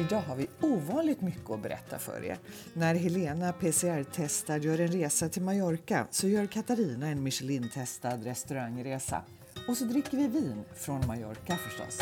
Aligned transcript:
Idag 0.00 0.20
har 0.20 0.36
vi 0.36 0.46
ovanligt 0.60 1.20
mycket 1.20 1.50
att 1.50 1.62
berätta 1.62 1.98
för 1.98 2.24
er. 2.24 2.38
När 2.74 2.94
Helena 2.94 3.52
PCR-testar 3.52 4.58
gör 4.58 4.78
en 4.78 4.88
resa 4.88 5.28
till 5.28 5.42
Mallorca 5.42 6.06
så 6.10 6.28
gör 6.28 6.46
Katarina 6.46 7.06
en 7.06 7.22
Michelin-testad 7.22 8.24
restaurangresa. 8.24 9.22
Och 9.68 9.76
så 9.76 9.84
dricker 9.84 10.16
vi 10.16 10.28
vin 10.28 10.64
från 10.74 11.06
Mallorca 11.06 11.56
förstås. 11.56 12.00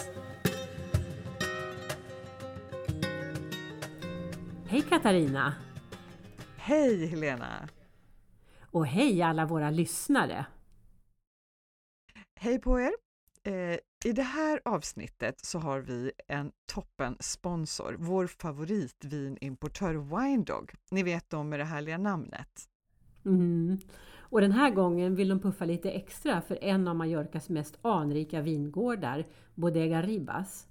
Hej 4.66 4.82
Katarina! 4.82 5.54
Hej 6.56 7.06
Helena! 7.06 7.68
Och 8.70 8.86
hej 8.86 9.22
alla 9.22 9.46
våra 9.46 9.70
lyssnare! 9.70 10.46
Hej 12.40 12.58
på 12.58 12.80
er! 12.80 12.92
I 14.05 14.12
det 14.12 14.23
här 14.23 14.61
avsnittet 14.65 15.45
så 15.45 15.59
har 15.59 15.80
vi 15.80 16.12
en 16.27 16.52
toppen 16.66 17.16
sponsor, 17.20 17.97
vår 17.98 18.27
favoritvinimportör 18.27 19.95
Winedog. 19.95 20.73
Ni 20.91 21.02
vet 21.02 21.30
dem 21.30 21.48
med 21.48 21.61
det 21.61 21.65
härliga 21.65 21.98
namnet. 21.98 22.69
Mm. 23.24 23.79
Och 24.19 24.41
den 24.41 24.52
här 24.52 24.71
gången 24.71 25.15
vill 25.15 25.29
de 25.29 25.41
puffa 25.41 25.65
lite 25.65 25.91
extra 25.91 26.41
för 26.41 26.65
en 26.65 26.88
av 26.88 26.97
Mallorcas 26.97 27.48
mest 27.48 27.79
anrika 27.83 28.41
vingårdar, 28.41 29.27
Bodega 29.55 30.02
Ribas. 30.02 30.66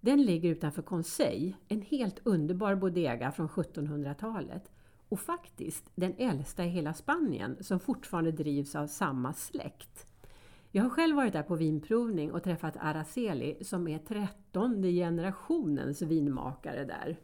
Den 0.00 0.22
ligger 0.22 0.50
utanför 0.50 0.82
Conseil, 0.82 1.56
en 1.68 1.82
helt 1.82 2.20
underbar 2.22 2.74
bodega 2.74 3.32
från 3.32 3.48
1700-talet 3.48 4.70
och 5.08 5.20
faktiskt 5.20 5.90
den 5.94 6.14
äldsta 6.18 6.64
i 6.64 6.68
hela 6.68 6.94
Spanien 6.94 7.56
som 7.60 7.80
fortfarande 7.80 8.32
drivs 8.32 8.74
av 8.74 8.86
samma 8.86 9.32
släkt. 9.32 10.06
Jag 10.76 10.82
har 10.82 10.90
själv 10.90 11.16
varit 11.16 11.32
där 11.32 11.42
på 11.42 11.56
vinprovning 11.56 12.32
och 12.32 12.42
träffat 12.42 12.76
Araceli 12.76 13.64
som 13.64 13.88
är 13.88 13.98
trettonde 13.98 14.90
generationens 14.90 16.02
vinmakare 16.02 16.84
där. 16.84 17.16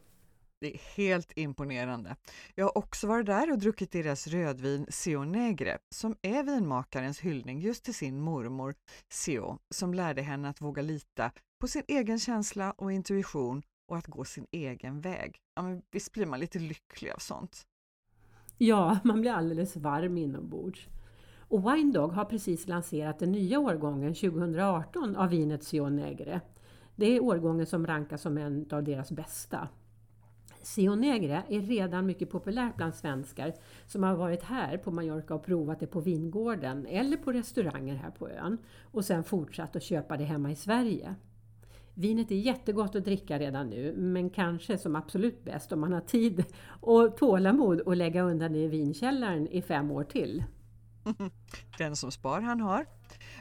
Det 0.61 0.75
är 0.75 0.78
helt 0.97 1.33
imponerande. 1.36 2.17
Jag 2.55 2.64
har 2.64 2.78
också 2.78 3.06
varit 3.06 3.27
där 3.27 3.53
och 3.53 3.59
druckit 3.59 3.92
deras 3.92 4.27
rödvin 4.27 4.86
Sio 4.89 5.25
Negre 5.25 5.78
som 5.94 6.17
är 6.22 6.42
vinmakarens 6.42 7.20
hyllning 7.20 7.61
just 7.61 7.84
till 7.84 7.94
sin 7.94 8.20
mormor 8.20 8.75
Sio 9.09 9.59
som 9.70 9.94
lärde 9.94 10.22
henne 10.22 10.48
att 10.48 10.61
våga 10.61 10.83
lita 10.83 11.33
på 11.61 11.69
sin 11.69 11.83
egen 11.89 12.19
känsla 12.19 12.72
och 12.72 12.92
intuition 12.92 13.62
och 13.89 13.97
att 13.97 14.06
gå 14.06 14.25
sin 14.25 14.47
egen 14.50 15.00
väg. 15.00 15.37
Ja, 15.55 15.62
men 15.62 15.83
visst 15.91 16.12
blir 16.12 16.27
man 16.27 16.41
lite 16.41 16.59
lycklig 16.59 17.11
av 17.11 17.19
sånt? 17.19 17.62
Ja, 18.59 18.98
man 19.05 19.20
blir 19.20 19.33
alldeles 19.33 19.77
varm 19.77 20.19
inombords. 20.19 20.89
Och 21.53 21.72
Winedog 21.72 22.12
har 22.12 22.25
precis 22.25 22.69
lanserat 22.69 23.19
den 23.19 23.33
nya 23.33 23.58
årgången 23.58 24.14
2018 24.14 25.17
av 25.17 25.28
vinet 25.28 25.64
Sion 25.64 25.97
Negre. 25.97 26.41
Det 26.97 27.17
är 27.17 27.22
årgången 27.22 27.67
som 27.67 27.86
rankas 27.86 28.22
som 28.22 28.39
en 28.39 28.67
av 28.70 28.84
deras 28.84 29.12
bästa. 29.12 29.69
Sion 30.62 31.00
Negre 31.00 31.42
är 31.48 31.61
redan 31.61 32.06
mycket 32.06 32.31
populärt 32.31 32.77
bland 32.77 32.94
svenskar 32.94 33.55
som 33.86 34.03
har 34.03 34.17
varit 34.17 34.42
här 34.42 34.78
på 34.78 34.91
Mallorca 34.91 35.34
och 35.34 35.44
provat 35.44 35.81
det 35.81 35.86
på 35.86 36.00
vingården 36.00 36.86
eller 36.86 37.17
på 37.17 37.33
restauranger 37.33 37.94
här 37.94 38.11
på 38.11 38.28
ön 38.28 38.59
och 38.83 39.05
sen 39.05 39.25
fortsatt 39.25 39.77
att 39.77 39.83
köpa 39.83 40.16
det 40.16 40.25
hemma 40.25 40.50
i 40.50 40.56
Sverige. 40.56 41.14
Vinet 41.94 42.31
är 42.31 42.37
jättegott 42.37 42.94
att 42.94 43.05
dricka 43.05 43.39
redan 43.39 43.70
nu, 43.70 43.94
men 43.97 44.31
kanske 44.31 44.78
som 44.78 44.97
absolut 44.97 45.44
bäst 45.44 45.72
om 45.72 45.81
man 45.81 45.92
har 45.92 46.00
tid 46.00 46.44
och 46.81 47.16
tålamod 47.16 47.89
att 47.89 47.97
lägga 47.97 48.22
undan 48.22 48.55
i 48.55 48.69
vinkällaren 48.69 49.48
i 49.48 49.62
fem 49.62 49.91
år 49.91 50.05
till. 50.05 50.44
Den 51.78 51.97
som 51.97 52.12
spar 52.12 52.41
han 52.41 52.61
har. 52.61 52.86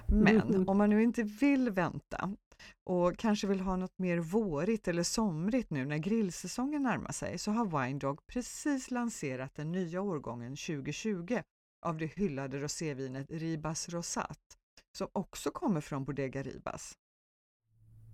Men 0.08 0.42
mm. 0.42 0.70
om 0.70 0.78
man 0.78 0.90
nu 0.90 1.04
inte 1.04 1.24
vill 1.24 1.70
vänta 1.70 2.36
och 2.84 3.18
kanske 3.18 3.48
vill 3.48 3.60
ha 3.60 3.76
något 3.76 4.00
mer 4.00 4.18
vårigt 4.18 4.88
eller 4.88 5.04
somrigt 5.04 5.70
nu 5.70 5.86
när 5.86 5.98
grillsäsongen 5.98 6.84
närmar 6.84 7.12
sig 7.12 7.38
så 7.38 7.52
har 7.52 7.86
Winedog 7.86 8.28
precis 8.28 8.92
lanserat 8.92 9.56
den 9.56 9.72
nya 9.72 10.02
årgången 10.02 10.56
2020 10.56 11.40
av 11.82 11.98
det 11.98 12.06
hyllade 12.06 12.60
rosévinet 12.60 13.28
Ribas 13.30 13.90
Rosat 13.90 14.58
som 14.98 15.08
också 15.12 15.52
kommer 15.52 15.82
från 15.82 16.04
Bodega 16.06 16.44
Ribas. 16.44 16.98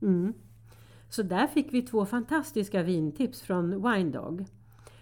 Mm. 0.02 0.34
Så 1.10 1.24
där 1.24 1.48
fick 1.48 1.74
vi 1.74 1.82
två 1.82 2.06
fantastiska 2.06 2.84
vintips 2.84 3.42
från 3.42 3.92
Winedog. 3.92 4.46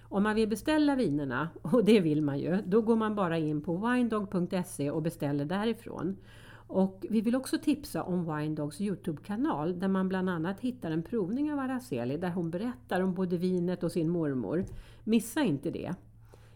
Om 0.10 0.24
man 0.24 0.36
vill 0.36 0.50
beställa 0.50 0.96
vinerna, 0.96 1.50
och 1.62 1.86
det 1.86 2.00
vill 2.00 2.22
man 2.22 2.40
ju, 2.40 2.62
då 2.66 2.82
går 2.82 2.96
man 2.96 3.16
bara 3.16 3.38
in 3.38 3.62
på 3.62 3.78
winedog.se 3.78 4.92
och 4.92 5.02
beställer 5.02 5.46
därifrån. 5.46 6.18
Och 6.68 7.06
vi 7.10 7.22
vill 7.22 7.36
också 7.36 7.58
tipsa 7.58 8.04
om 8.04 8.38
Winedogs 8.38 8.82
Youtube-kanal 8.82 9.80
där 9.80 9.88
man 9.88 10.10
bland 10.10 10.30
annat 10.30 10.60
hittar 10.60 10.92
en 10.92 11.04
provning 11.04 11.54
av 11.54 11.60
Araceli 11.60 12.18
där 12.18 12.30
hon 12.30 12.50
berättar 12.50 13.02
om 13.02 13.14
både 13.14 13.38
vinet 13.38 13.84
och 13.84 13.92
sin 13.92 14.10
mormor. 14.10 14.66
Missa 15.04 15.44
inte 15.44 15.72
det! 15.72 15.96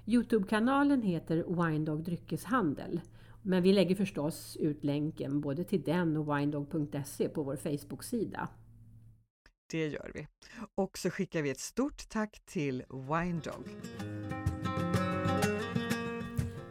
Youtube-kanalen 0.06 1.02
heter 1.02 1.44
Winedog 1.48 2.04
Dryckeshandel. 2.04 3.02
Men 3.42 3.64
vi 3.64 3.74
lägger 3.74 3.96
förstås 3.96 4.58
ut 4.60 4.84
länken 4.84 5.42
både 5.42 5.64
till 5.64 5.82
den 5.82 6.18
och 6.18 6.38
winedog.se 6.38 7.30
på 7.30 7.44
vår 7.44 7.56
Facebook-sida. 7.56 8.48
Det 9.70 9.88
gör 9.88 10.12
vi. 10.14 10.28
Och 10.76 10.98
så 10.98 11.10
skickar 11.10 11.42
vi 11.42 11.50
ett 11.50 11.60
stort 11.60 12.10
tack 12.10 12.42
till 12.46 12.84
Winedog. 12.90 13.70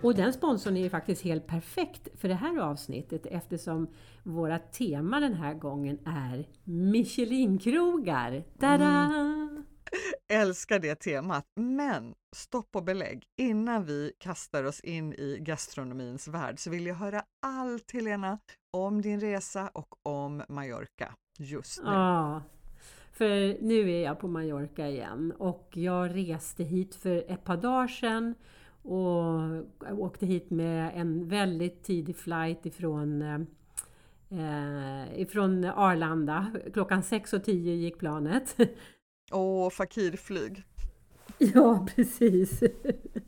Och 0.03 0.15
den 0.15 0.33
sponsorn 0.33 0.77
är 0.77 0.81
ju 0.81 0.91
faktiskt 0.91 1.23
helt 1.23 1.47
perfekt 1.47 2.21
för 2.21 2.29
det 2.29 2.35
här 2.35 2.59
avsnittet 2.59 3.27
eftersom 3.27 3.89
våra 4.23 4.59
tema 4.59 5.21
den 5.21 5.35
här 5.35 5.55
gången 5.55 5.99
är 6.07 6.49
Michelin-krogar. 6.65 8.45
Tada! 8.61 8.85
Mm. 8.85 9.65
Älskar 10.33 10.79
det 10.79 10.95
temat, 10.95 11.45
men 11.57 12.15
stopp 12.37 12.77
och 12.77 12.85
belägg. 12.85 13.25
Innan 13.37 13.85
vi 13.85 14.13
kastar 14.19 14.65
oss 14.65 14.81
in 14.81 15.13
i 15.13 15.39
gastronomins 15.41 16.29
värld 16.29 16.59
så 16.59 16.71
vill 16.71 16.87
jag 16.87 16.95
höra 16.95 17.23
allt 17.43 17.93
Helena 17.93 18.39
om 18.73 19.03
din 19.03 19.21
resa 19.21 19.71
och 19.75 20.07
om 20.07 20.43
Mallorca 20.49 21.15
just 21.39 21.83
nu. 21.83 21.91
Ja, 21.91 22.43
för 23.19 23.63
nu 23.63 23.91
är 23.91 24.05
jag 24.05 24.19
på 24.19 24.29
Mallorca 24.29 24.89
igen 24.89 25.33
och 25.39 25.71
jag 25.75 26.17
reste 26.17 26.65
hit 26.65 26.95
för 26.95 27.25
ett 27.29 27.45
par 27.45 27.57
dagar 27.57 27.89
sedan 27.89 28.35
och 28.83 30.01
åkte 30.01 30.27
hit 30.27 30.51
med 30.51 30.93
en 30.95 31.29
väldigt 31.29 31.83
tidig 31.83 32.17
flight 32.17 32.67
ifrån, 32.67 33.23
eh, 34.31 35.21
ifrån 35.21 35.65
Arlanda. 35.65 36.47
Klockan 36.73 37.03
6.10 37.03 37.51
gick 37.51 37.99
planet. 37.99 38.57
Åh, 39.33 39.71
fakirflyg! 39.71 40.65
Ja, 41.39 41.87
precis. 41.97 42.63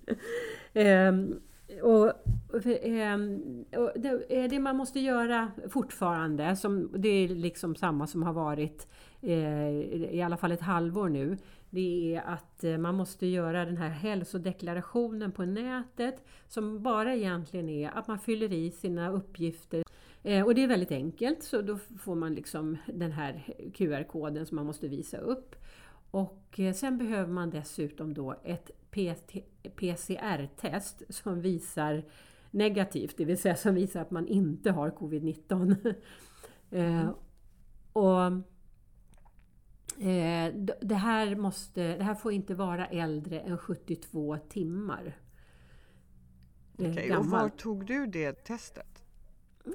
ehm, 0.72 1.40
och, 1.82 2.06
och 2.48 2.66
ehm, 2.66 3.64
det, 3.94 4.24
eh, 4.28 4.50
det, 4.50 4.58
man 4.58 4.76
måste 4.76 5.00
göra 5.00 5.50
fortfarande, 5.70 6.56
som, 6.56 6.92
det 6.98 7.08
är 7.08 7.28
liksom 7.28 7.76
samma 7.76 8.06
som 8.06 8.22
har 8.22 8.32
varit 8.32 8.88
eh, 9.22 9.70
i 10.14 10.22
alla 10.24 10.36
fall 10.36 10.52
ett 10.52 10.60
halvår 10.60 11.08
nu, 11.08 11.36
det 11.70 12.14
är 12.14 12.22
att 12.22 12.64
eh, 12.64 12.78
man 12.78 12.94
måste 12.94 13.26
göra 13.26 13.64
den 13.64 13.76
här 13.76 13.88
hälsodeklarationen 13.88 15.32
på 15.32 15.44
nätet 15.44 16.24
som 16.48 16.82
bara 16.82 17.14
egentligen 17.14 17.68
är 17.68 17.90
att 17.90 18.08
man 18.08 18.18
fyller 18.18 18.52
i 18.52 18.70
sina 18.70 19.10
uppgifter. 19.10 19.84
Och 20.44 20.54
det 20.54 20.62
är 20.62 20.68
väldigt 20.68 20.92
enkelt, 20.92 21.42
så 21.42 21.62
då 21.62 21.78
får 21.98 22.14
man 22.14 22.34
liksom 22.34 22.76
den 22.86 23.12
här 23.12 23.54
QR-koden 23.74 24.46
som 24.46 24.56
man 24.56 24.66
måste 24.66 24.88
visa 24.88 25.18
upp. 25.18 25.54
Och 26.10 26.60
eh, 26.60 26.74
sen 26.74 26.98
behöver 26.98 27.32
man 27.32 27.50
dessutom 27.50 28.14
då 28.14 28.34
ett 28.44 28.70
PCR-test 29.76 31.02
som 31.08 31.40
visar 31.40 32.04
negativt, 32.50 33.16
det 33.16 33.24
vill 33.24 33.38
säga 33.38 33.56
som 33.56 33.74
visar 33.74 34.00
att 34.00 34.10
man 34.10 34.26
inte 34.26 34.70
har 34.70 34.90
covid-19. 34.90 35.94
Mm. 36.72 37.08
och 37.92 38.32
Eh, 40.00 40.54
det, 40.80 40.94
här 40.94 41.36
måste, 41.36 41.96
det 41.96 42.04
här 42.04 42.14
får 42.14 42.32
inte 42.32 42.54
vara 42.54 42.86
äldre 42.86 43.40
än 43.40 43.58
72 43.58 44.36
timmar. 44.48 45.16
Okej, 46.74 46.90
okay, 46.90 47.16
och 47.16 47.26
var 47.26 47.48
tog 47.48 47.86
du 47.86 48.06
det 48.06 48.32
testet? 48.32 48.99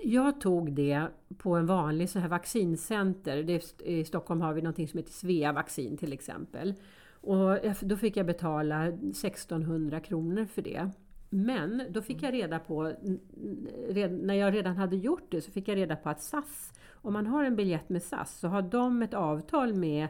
Jag 0.03 0.41
tog 0.41 0.73
det 0.73 1.07
på 1.37 1.55
en 1.55 1.65
vanlig 1.65 2.09
så 2.09 2.19
här 2.19 2.27
vaccincenter. 2.27 3.43
Det, 3.43 3.81
I 3.81 4.05
Stockholm 4.05 4.41
har 4.41 4.53
vi 4.53 4.61
något 4.61 4.75
som 4.75 4.97
heter 4.97 5.11
Svea 5.11 5.53
Vaccin 5.53 5.97
till 5.97 6.13
exempel. 6.13 6.73
Och 7.21 7.57
då 7.81 7.97
fick 7.97 8.17
jag 8.17 8.25
betala 8.25 8.87
1600 8.87 9.99
kronor 9.99 10.45
för 10.45 10.61
det. 10.61 10.89
Men 11.29 11.83
då 11.89 12.01
fick 12.01 12.23
jag 12.23 12.33
reda 12.33 12.59
på, 12.59 12.93
när 14.09 14.33
jag 14.33 14.53
redan 14.53 14.77
hade 14.77 14.95
gjort 14.95 15.31
det, 15.31 15.41
så 15.41 15.51
fick 15.51 15.67
jag 15.67 15.75
reda 15.75 15.95
på 15.95 16.09
att 16.09 16.21
SAS, 16.21 16.73
om 16.91 17.13
man 17.13 17.27
har 17.27 17.43
en 17.43 17.55
biljett 17.55 17.89
med 17.89 18.03
SAS, 18.03 18.39
så 18.39 18.47
har 18.47 18.61
de 18.61 19.01
ett 19.01 19.13
avtal 19.13 19.73
med 19.73 20.07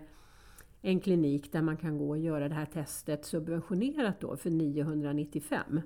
en 0.82 1.00
klinik 1.00 1.52
där 1.52 1.62
man 1.62 1.78
kan 1.78 1.98
gå 1.98 2.10
och 2.10 2.18
göra 2.18 2.50
det 2.50 2.56
här 2.56 2.66
testet 2.66 3.26
subventionerat 3.26 4.20
då 4.20 4.38
för 4.38 4.50
995. 4.50 5.82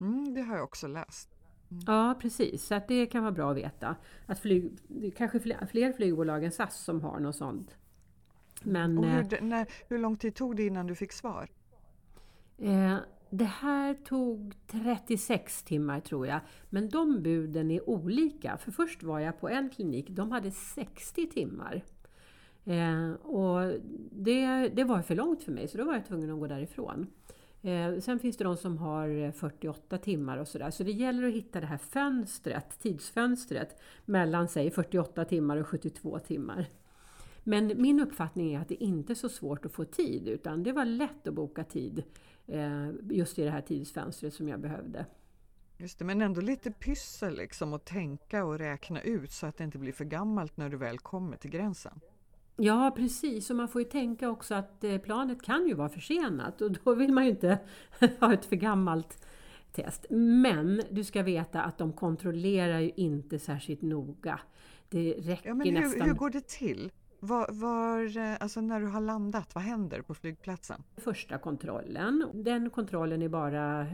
Mm, 0.00 0.34
det 0.34 0.40
har 0.40 0.56
jag 0.56 0.64
också 0.64 0.86
läst. 0.86 1.39
Mm. 1.70 1.82
Ja, 1.86 2.14
precis. 2.20 2.66
Så 2.66 2.74
att 2.74 2.88
det 2.88 3.06
kan 3.06 3.22
vara 3.22 3.32
bra 3.32 3.50
att 3.50 3.56
veta. 3.56 3.96
Att 4.26 4.38
flyg, 4.38 4.72
kanske 5.16 5.40
fler, 5.40 5.66
fler 5.66 5.92
flygbolag 5.92 6.44
än 6.44 6.52
SAS 6.52 6.84
som 6.84 7.00
har 7.00 7.20
något 7.20 7.36
sånt. 7.36 7.76
Men, 8.62 8.98
och 8.98 9.06
hur, 9.06 9.34
eh, 9.34 9.42
när, 9.42 9.66
hur 9.88 9.98
lång 9.98 10.16
tid 10.16 10.34
tog 10.34 10.56
det 10.56 10.66
innan 10.66 10.86
du 10.86 10.94
fick 10.94 11.12
svar? 11.12 11.48
Eh, 12.58 12.96
det 13.30 13.44
här 13.44 13.94
tog 13.94 14.54
36 14.66 15.62
timmar 15.62 16.00
tror 16.00 16.26
jag. 16.26 16.40
Men 16.70 16.88
de 16.88 17.22
buden 17.22 17.70
är 17.70 17.90
olika. 17.90 18.56
För 18.56 18.72
först 18.72 19.02
var 19.02 19.20
jag 19.20 19.40
på 19.40 19.48
en 19.48 19.70
klinik, 19.70 20.06
de 20.10 20.32
hade 20.32 20.50
60 20.50 21.26
timmar. 21.26 21.84
Eh, 22.64 23.12
och 23.12 23.72
det, 24.12 24.68
det 24.68 24.84
var 24.84 25.02
för 25.02 25.14
långt 25.14 25.42
för 25.42 25.52
mig 25.52 25.68
så 25.68 25.78
då 25.78 25.84
var 25.84 25.94
jag 25.94 26.06
tvungen 26.06 26.30
att 26.30 26.38
gå 26.38 26.46
därifrån. 26.46 27.06
Eh, 27.62 27.98
sen 27.98 28.18
finns 28.18 28.36
det 28.36 28.44
de 28.44 28.56
som 28.56 28.78
har 28.78 29.08
eh, 29.08 29.32
48 29.32 29.98
timmar 29.98 30.38
och 30.38 30.48
sådär. 30.48 30.70
Så 30.70 30.84
det 30.84 30.92
gäller 30.92 31.28
att 31.28 31.34
hitta 31.34 31.60
det 31.60 31.66
här 31.66 31.78
fönstret, 31.78 32.78
tidsfönstret 32.82 33.80
mellan 34.04 34.48
säg 34.48 34.70
48 34.70 35.24
timmar 35.24 35.56
och 35.56 35.66
72 35.66 36.18
timmar. 36.18 36.66
Men 37.44 37.82
min 37.82 38.00
uppfattning 38.00 38.54
är 38.54 38.60
att 38.60 38.68
det 38.68 38.84
inte 38.84 39.12
är 39.12 39.14
så 39.14 39.28
svårt 39.28 39.66
att 39.66 39.72
få 39.72 39.84
tid 39.84 40.28
utan 40.28 40.62
det 40.62 40.72
var 40.72 40.84
lätt 40.84 41.26
att 41.26 41.34
boka 41.34 41.64
tid 41.64 42.02
eh, 42.46 42.90
just 43.10 43.38
i 43.38 43.44
det 43.44 43.50
här 43.50 43.60
tidsfönstret 43.60 44.34
som 44.34 44.48
jag 44.48 44.60
behövde. 44.60 45.06
Just 45.76 45.98
det, 45.98 46.04
men 46.04 46.22
ändå 46.22 46.40
lite 46.40 46.70
pyssel 46.70 47.36
liksom 47.36 47.72
att 47.72 47.84
tänka 47.84 48.44
och 48.44 48.58
räkna 48.58 49.02
ut 49.02 49.32
så 49.32 49.46
att 49.46 49.56
det 49.56 49.64
inte 49.64 49.78
blir 49.78 49.92
för 49.92 50.04
gammalt 50.04 50.56
när 50.56 50.68
du 50.68 50.76
väl 50.76 50.98
kommer 50.98 51.36
till 51.36 51.50
gränsen. 51.50 52.00
Ja 52.62 52.92
precis, 52.96 53.50
och 53.50 53.56
man 53.56 53.68
får 53.68 53.80
ju 53.80 53.88
tänka 53.88 54.30
också 54.30 54.54
att 54.54 54.84
eh, 54.84 54.98
planet 54.98 55.42
kan 55.42 55.66
ju 55.66 55.74
vara 55.74 55.88
försenat 55.88 56.60
och 56.60 56.72
då 56.72 56.94
vill 56.94 57.12
man 57.12 57.24
ju 57.24 57.30
inte 57.30 57.58
ha 58.20 58.32
ett 58.32 58.44
för 58.44 58.56
gammalt 58.56 59.26
test. 59.72 60.06
Men 60.10 60.82
du 60.90 61.04
ska 61.04 61.22
veta 61.22 61.62
att 61.62 61.78
de 61.78 61.92
kontrollerar 61.92 62.78
ju 62.78 62.90
inte 62.96 63.38
särskilt 63.38 63.82
noga. 63.82 64.40
Det 64.88 65.14
räcker 65.18 65.48
ja, 65.48 65.54
men 65.54 65.66
hur, 65.66 65.80
nästan... 65.80 66.08
hur 66.08 66.14
går 66.14 66.30
det 66.30 66.46
till? 66.48 66.92
Var, 67.20 67.46
var, 67.50 68.18
eh, 68.18 68.36
alltså 68.40 68.60
när 68.60 68.80
du 68.80 68.86
har 68.86 69.00
landat, 69.00 69.54
vad 69.54 69.64
händer 69.64 70.02
på 70.02 70.14
flygplatsen? 70.14 70.82
Första 70.96 71.38
kontrollen, 71.38 72.24
den 72.34 72.70
kontrollen 72.70 73.22
är 73.22 73.28
bara 73.28 73.80
eh, 73.80 73.86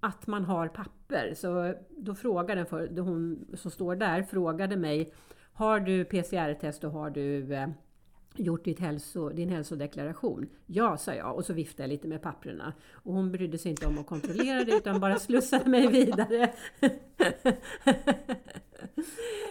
att 0.00 0.26
man 0.26 0.44
har 0.44 0.68
papper. 0.68 1.34
Så 1.36 1.74
då 1.98 2.14
för, 2.14 3.00
hon 3.00 3.46
som 3.54 3.70
står 3.70 3.96
där 3.96 4.22
frågade 4.22 4.76
mig 4.76 5.12
Har 5.52 5.80
du 5.80 6.04
PCR-test 6.04 6.84
och 6.84 6.92
har 6.92 7.10
du 7.10 7.42
gjort 8.36 8.64
ditt 8.64 8.80
hälso, 8.80 9.28
din 9.28 9.48
hälsodeklaration? 9.48 10.48
Ja, 10.66 10.96
sa 10.96 11.14
jag 11.14 11.36
och 11.36 11.44
så 11.44 11.52
viftade 11.52 11.82
jag 11.82 11.88
lite 11.88 12.08
med 12.08 12.22
papperna. 12.22 12.72
Och 12.92 13.14
hon 13.14 13.32
brydde 13.32 13.58
sig 13.58 13.70
inte 13.70 13.86
om 13.86 13.98
att 13.98 14.06
kontrollera 14.06 14.64
det 14.64 14.76
utan 14.76 15.00
bara 15.00 15.18
slussade 15.18 15.70
mig 15.70 15.86
vidare. 15.86 16.42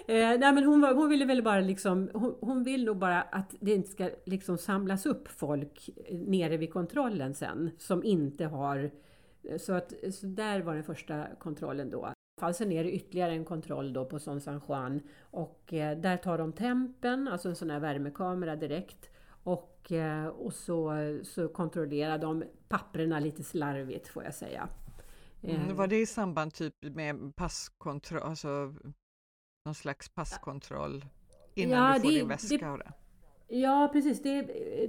eh, 0.08 0.40
nej 0.40 0.54
men 0.54 0.64
hon, 0.64 0.82
var, 0.82 0.94
hon 0.94 1.10
ville 1.10 1.26
väl 1.26 1.44
bara 1.44 1.60
liksom, 1.60 2.10
hon, 2.14 2.36
hon, 2.42 2.64
vill 2.64 2.86
nog 2.86 2.98
bara 2.98 3.22
att 3.22 3.56
det 3.60 3.74
inte 3.74 3.90
ska 3.90 4.10
liksom 4.26 4.58
samlas 4.58 5.06
upp 5.06 5.28
folk 5.28 5.90
eh, 6.06 6.18
nere 6.18 6.58
vid 6.58 6.74
kontrollen 6.74 7.34
sen 7.34 7.70
som 7.78 8.04
inte 8.04 8.46
har 8.46 8.92
eh, 9.44 9.58
så, 9.58 9.74
att, 9.74 9.94
så 10.12 10.26
där 10.26 10.62
var 10.62 10.76
den 10.76 10.84
första 10.84 11.26
kontrollen 11.40 11.90
då. 11.90 12.14
Sen 12.54 12.72
är 12.72 12.84
det 12.84 12.92
ytterligare 12.92 13.32
en 13.32 13.46
kontroll 13.46 13.94
då 13.94 14.06
på 14.06 14.20
Son 14.20 14.42
San 14.42 14.62
Juan 14.68 15.02
och 15.22 15.74
eh, 15.74 15.98
där 15.98 16.18
tar 16.18 16.38
de 16.38 16.54
tempen, 16.54 17.28
alltså 17.28 17.50
en 17.50 17.56
sån 17.56 17.70
här 17.70 17.80
värmekamera 17.80 18.56
direkt 18.56 19.10
och, 19.44 19.92
eh, 19.92 20.28
och 20.28 20.54
så, 20.54 20.94
så 21.24 21.48
kontrollerar 21.48 22.18
de 22.18 22.44
papperna 22.68 23.20
lite 23.20 23.44
slarvigt 23.44 24.08
får 24.08 24.24
jag 24.24 24.34
säga. 24.34 24.70
Mm, 25.44 25.76
var 25.76 25.88
det 25.88 26.02
i 26.02 26.06
samband 26.06 26.54
typ 26.54 26.76
med 26.82 27.36
passkontroll, 27.36 28.22
alltså 28.22 28.74
någon 29.66 29.76
slags 29.76 30.10
passkontroll 30.10 31.06
innan 31.54 31.88
ja, 31.88 31.94
du 31.94 32.02
får 32.02 32.10
det, 32.10 32.16
din 32.16 32.28
väska? 32.28 32.78
Det? 32.78 32.94
Ja 33.52 33.90
precis, 33.94 34.22
det, 34.22 34.42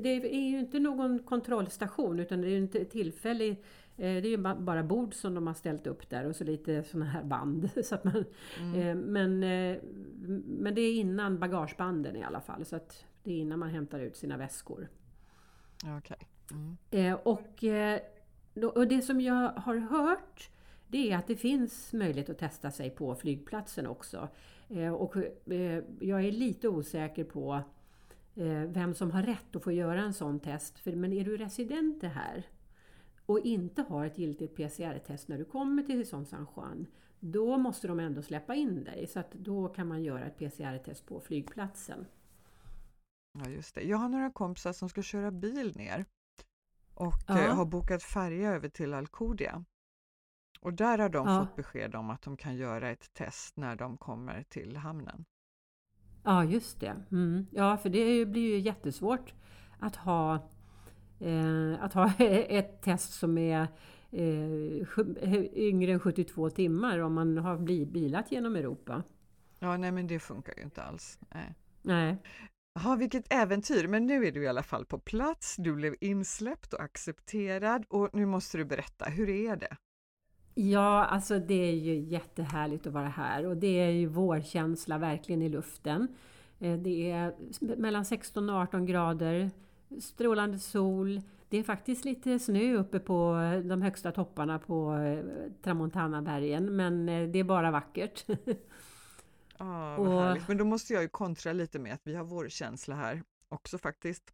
det, 0.03 0.08
är 0.08 0.50
ju 0.50 0.58
inte 0.58 0.79
någon 0.79 1.19
kontrollstation 1.19 2.20
utan 2.20 2.41
det 2.41 2.49
är 2.49 2.56
en 2.56 2.87
tillfällig 2.87 3.50
eh, 3.50 3.56
det 3.97 4.07
är 4.07 4.27
ju 4.27 4.37
bara 4.37 4.83
bord 4.83 5.15
som 5.15 5.35
de 5.35 5.47
har 5.47 5.55
ställt 5.55 5.87
upp 5.87 6.11
där 6.11 6.27
och 6.27 6.37
så 6.37 6.45
lite 6.45 6.83
sådana 6.83 7.11
här 7.11 7.23
band. 7.23 7.71
Så 7.85 7.95
att 7.95 8.05
man, 8.05 8.25
mm. 8.59 8.75
Eh, 8.75 8.95
men, 8.95 9.43
eh, 9.43 9.79
men 10.47 10.75
det 10.75 10.81
är 10.81 10.95
innan 10.95 11.39
bagagebanden 11.39 12.17
i 12.17 12.23
alla 12.23 12.41
fall. 12.41 12.65
Så 12.65 12.77
att 12.77 13.05
det 13.23 13.33
är 13.33 13.39
innan 13.39 13.59
man 13.59 13.71
hämtar 13.71 14.01
ut 14.01 14.17
sina 14.17 14.37
väskor. 14.37 14.89
Okay. 15.99 16.17
Mm. 16.91 17.19
Och, 17.23 17.67
och 18.77 18.89
det 18.89 19.03
som 19.03 19.21
jag 19.21 19.53
har 19.57 19.77
hört 19.77 20.51
det 20.89 21.13
är 21.13 21.17
att 21.17 21.27
det 21.27 21.37
finns 21.37 21.93
möjlighet 21.93 22.31
att 22.31 22.39
testa 22.39 22.71
sig 22.71 22.91
på 22.91 23.15
flygplatsen 23.15 23.87
också. 23.87 24.29
Och 24.99 25.17
jag 26.01 26.25
är 26.25 26.33
lite 26.33 26.69
osäker 26.69 27.25
på 27.25 27.63
Eh, 28.35 28.63
vem 28.69 28.95
som 28.95 29.11
har 29.11 29.23
rätt 29.23 29.57
att 29.57 29.65
få 29.65 29.73
göra 29.73 30.01
en 30.01 30.15
sån 30.15 30.41
test. 30.41 30.79
För, 30.79 30.93
men 30.93 31.13
är 31.13 31.25
du 31.25 31.37
resident 31.37 32.03
här 32.03 32.47
och 33.31 33.38
inte 33.38 33.82
har 33.82 34.06
ett 34.06 34.19
giltigt 34.19 34.56
PCR-test 34.56 35.29
när 35.29 35.38
du 35.38 35.44
kommer 35.44 35.82
till 35.82 36.09
Son 36.09 36.27
San 36.27 36.47
Juan, 36.56 36.87
då 37.21 37.59
måste 37.59 37.88
de 37.88 38.00
ändå 38.00 38.23
släppa 38.23 38.55
in 38.55 38.85
dig. 38.85 39.06
Så 39.06 39.21
att 39.21 39.32
då 39.32 39.69
kan 39.69 39.88
man 39.88 40.03
göra 40.03 40.25
ett 40.25 40.38
PCR-test 40.38 41.06
på 41.06 41.21
flygplatsen. 41.21 42.06
Ja, 43.32 43.50
just 43.50 43.75
det. 43.75 43.82
Jag 43.82 43.99
har 43.99 44.09
några 44.09 44.31
kompisar 44.31 44.73
som 44.73 44.88
ska 44.88 45.03
köra 45.03 45.31
bil 45.31 45.77
ner 45.77 46.05
och 46.94 47.15
ja. 47.27 47.38
Eh, 47.38 47.56
har 47.56 47.65
bokat 47.65 48.03
färja 48.03 48.53
över 48.53 48.69
till 48.69 48.94
Alcudia. 48.94 49.65
Och 50.61 50.75
där 50.75 50.99
har 50.99 51.09
de 51.09 51.29
ja. 51.29 51.41
fått 51.41 51.56
besked 51.56 51.94
om 51.94 52.11
att 52.11 52.23
de 52.23 52.37
kan 52.37 52.56
göra 52.56 52.91
ett 52.91 53.12
test 53.12 53.56
när 53.56 53.77
de 53.77 53.97
kommer 53.97 54.43
till 54.43 54.77
hamnen. 54.77 55.25
Ja, 56.23 56.44
just 56.44 56.81
det. 56.81 57.03
Mm. 57.11 57.47
Ja, 57.50 57.77
för 57.77 57.88
det 57.88 58.27
blir 58.27 58.55
ju 58.55 58.59
jättesvårt 58.59 59.35
att 59.79 59.97
ha, 59.97 60.50
eh, 61.20 61.84
att 61.84 61.93
ha 61.93 62.12
ett 62.19 62.82
test 62.82 63.12
som 63.12 63.38
är 63.38 63.69
eh, 64.11 65.44
yngre 65.55 65.93
än 65.93 66.00
72 66.00 66.50
timmar 66.50 66.99
om 66.99 67.14
man 67.14 67.38
har 67.38 67.58
bilat 67.87 68.32
genom 68.32 68.56
Europa. 68.56 69.02
Ja, 69.58 69.76
nej 69.76 69.93
men 69.93 70.06
det 70.06 70.19
funkar 70.19 70.55
ju 70.56 70.62
inte 70.62 70.82
alls. 70.82 71.19
Nej. 71.34 71.55
nej. 71.82 72.17
Jaha, 72.75 72.96
vilket 72.96 73.32
äventyr! 73.32 73.88
Men 73.88 74.06
nu 74.06 74.26
är 74.26 74.32
du 74.32 74.43
i 74.43 74.49
alla 74.49 74.62
fall 74.62 74.84
på 74.84 74.99
plats, 74.99 75.56
du 75.58 75.75
blev 75.75 75.94
insläppt 76.00 76.72
och 76.72 76.82
accepterad 76.82 77.84
och 77.88 78.08
nu 78.12 78.26
måste 78.26 78.58
du 78.58 78.64
berätta, 78.64 79.05
hur 79.05 79.28
är 79.28 79.56
det? 79.56 79.76
Ja, 80.55 81.05
alltså 81.05 81.38
det 81.38 81.69
är 81.69 81.75
ju 81.75 81.94
jättehärligt 81.94 82.87
att 82.87 82.93
vara 82.93 83.08
här 83.08 83.46
och 83.46 83.56
det 83.56 83.81
är 83.81 83.90
ju 83.90 84.06
vårkänsla 84.06 84.99
verkligen 84.99 85.43
i 85.43 85.49
luften. 85.49 86.08
Eh, 86.58 86.79
det 86.79 87.10
är 87.10 87.34
mellan 87.77 88.05
16 88.05 88.50
och 88.50 88.56
18 88.56 88.86
grader, 88.86 89.50
strålande 89.99 90.59
sol. 90.59 91.20
Det 91.49 91.59
är 91.59 91.63
faktiskt 91.63 92.05
lite 92.05 92.39
snö 92.39 92.75
uppe 92.75 93.01
på 93.01 93.35
de 93.65 93.82
högsta 93.82 94.13
topparna 94.13 94.59
på 94.59 94.94
eh, 94.94 95.25
Tramontanabergen, 95.63 96.77
men 96.77 97.09
eh, 97.09 97.29
det 97.29 97.39
är 97.39 97.44
bara 97.44 97.70
vackert. 97.70 98.25
Ah, 99.56 99.97
vad 99.97 99.99
och, 100.06 100.23
härligt. 100.23 100.49
Men 100.49 100.56
då 100.56 100.65
måste 100.65 100.93
jag 100.93 101.03
ju 101.03 101.09
kontra 101.09 101.53
lite 101.53 101.79
med 101.79 101.94
att 101.94 102.01
vi 102.05 102.15
har 102.15 102.25
vårkänsla 102.25 102.94
här 102.94 103.23
också 103.49 103.79
faktiskt. 103.79 104.32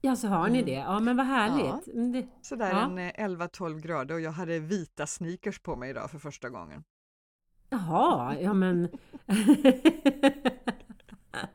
Ja, 0.00 0.16
så 0.16 0.28
har 0.28 0.48
ni 0.48 0.58
mm. 0.58 0.66
det? 0.66 0.72
Ja, 0.72 1.00
men 1.00 1.16
vad 1.16 1.26
härligt! 1.26 1.86
Ja. 1.86 2.02
Det, 2.02 2.26
Sådär 2.42 2.70
ja. 2.70 3.00
en 3.00 3.38
11-12 3.38 3.70
eh, 3.70 3.78
grader 3.78 4.14
och 4.14 4.20
jag 4.20 4.32
hade 4.32 4.58
vita 4.58 5.06
sneakers 5.06 5.58
på 5.58 5.76
mig 5.76 5.90
idag 5.90 6.10
för 6.10 6.18
första 6.18 6.48
gången. 6.48 6.84
Jaha, 7.68 8.36
ja 8.40 8.52
men... 8.52 8.82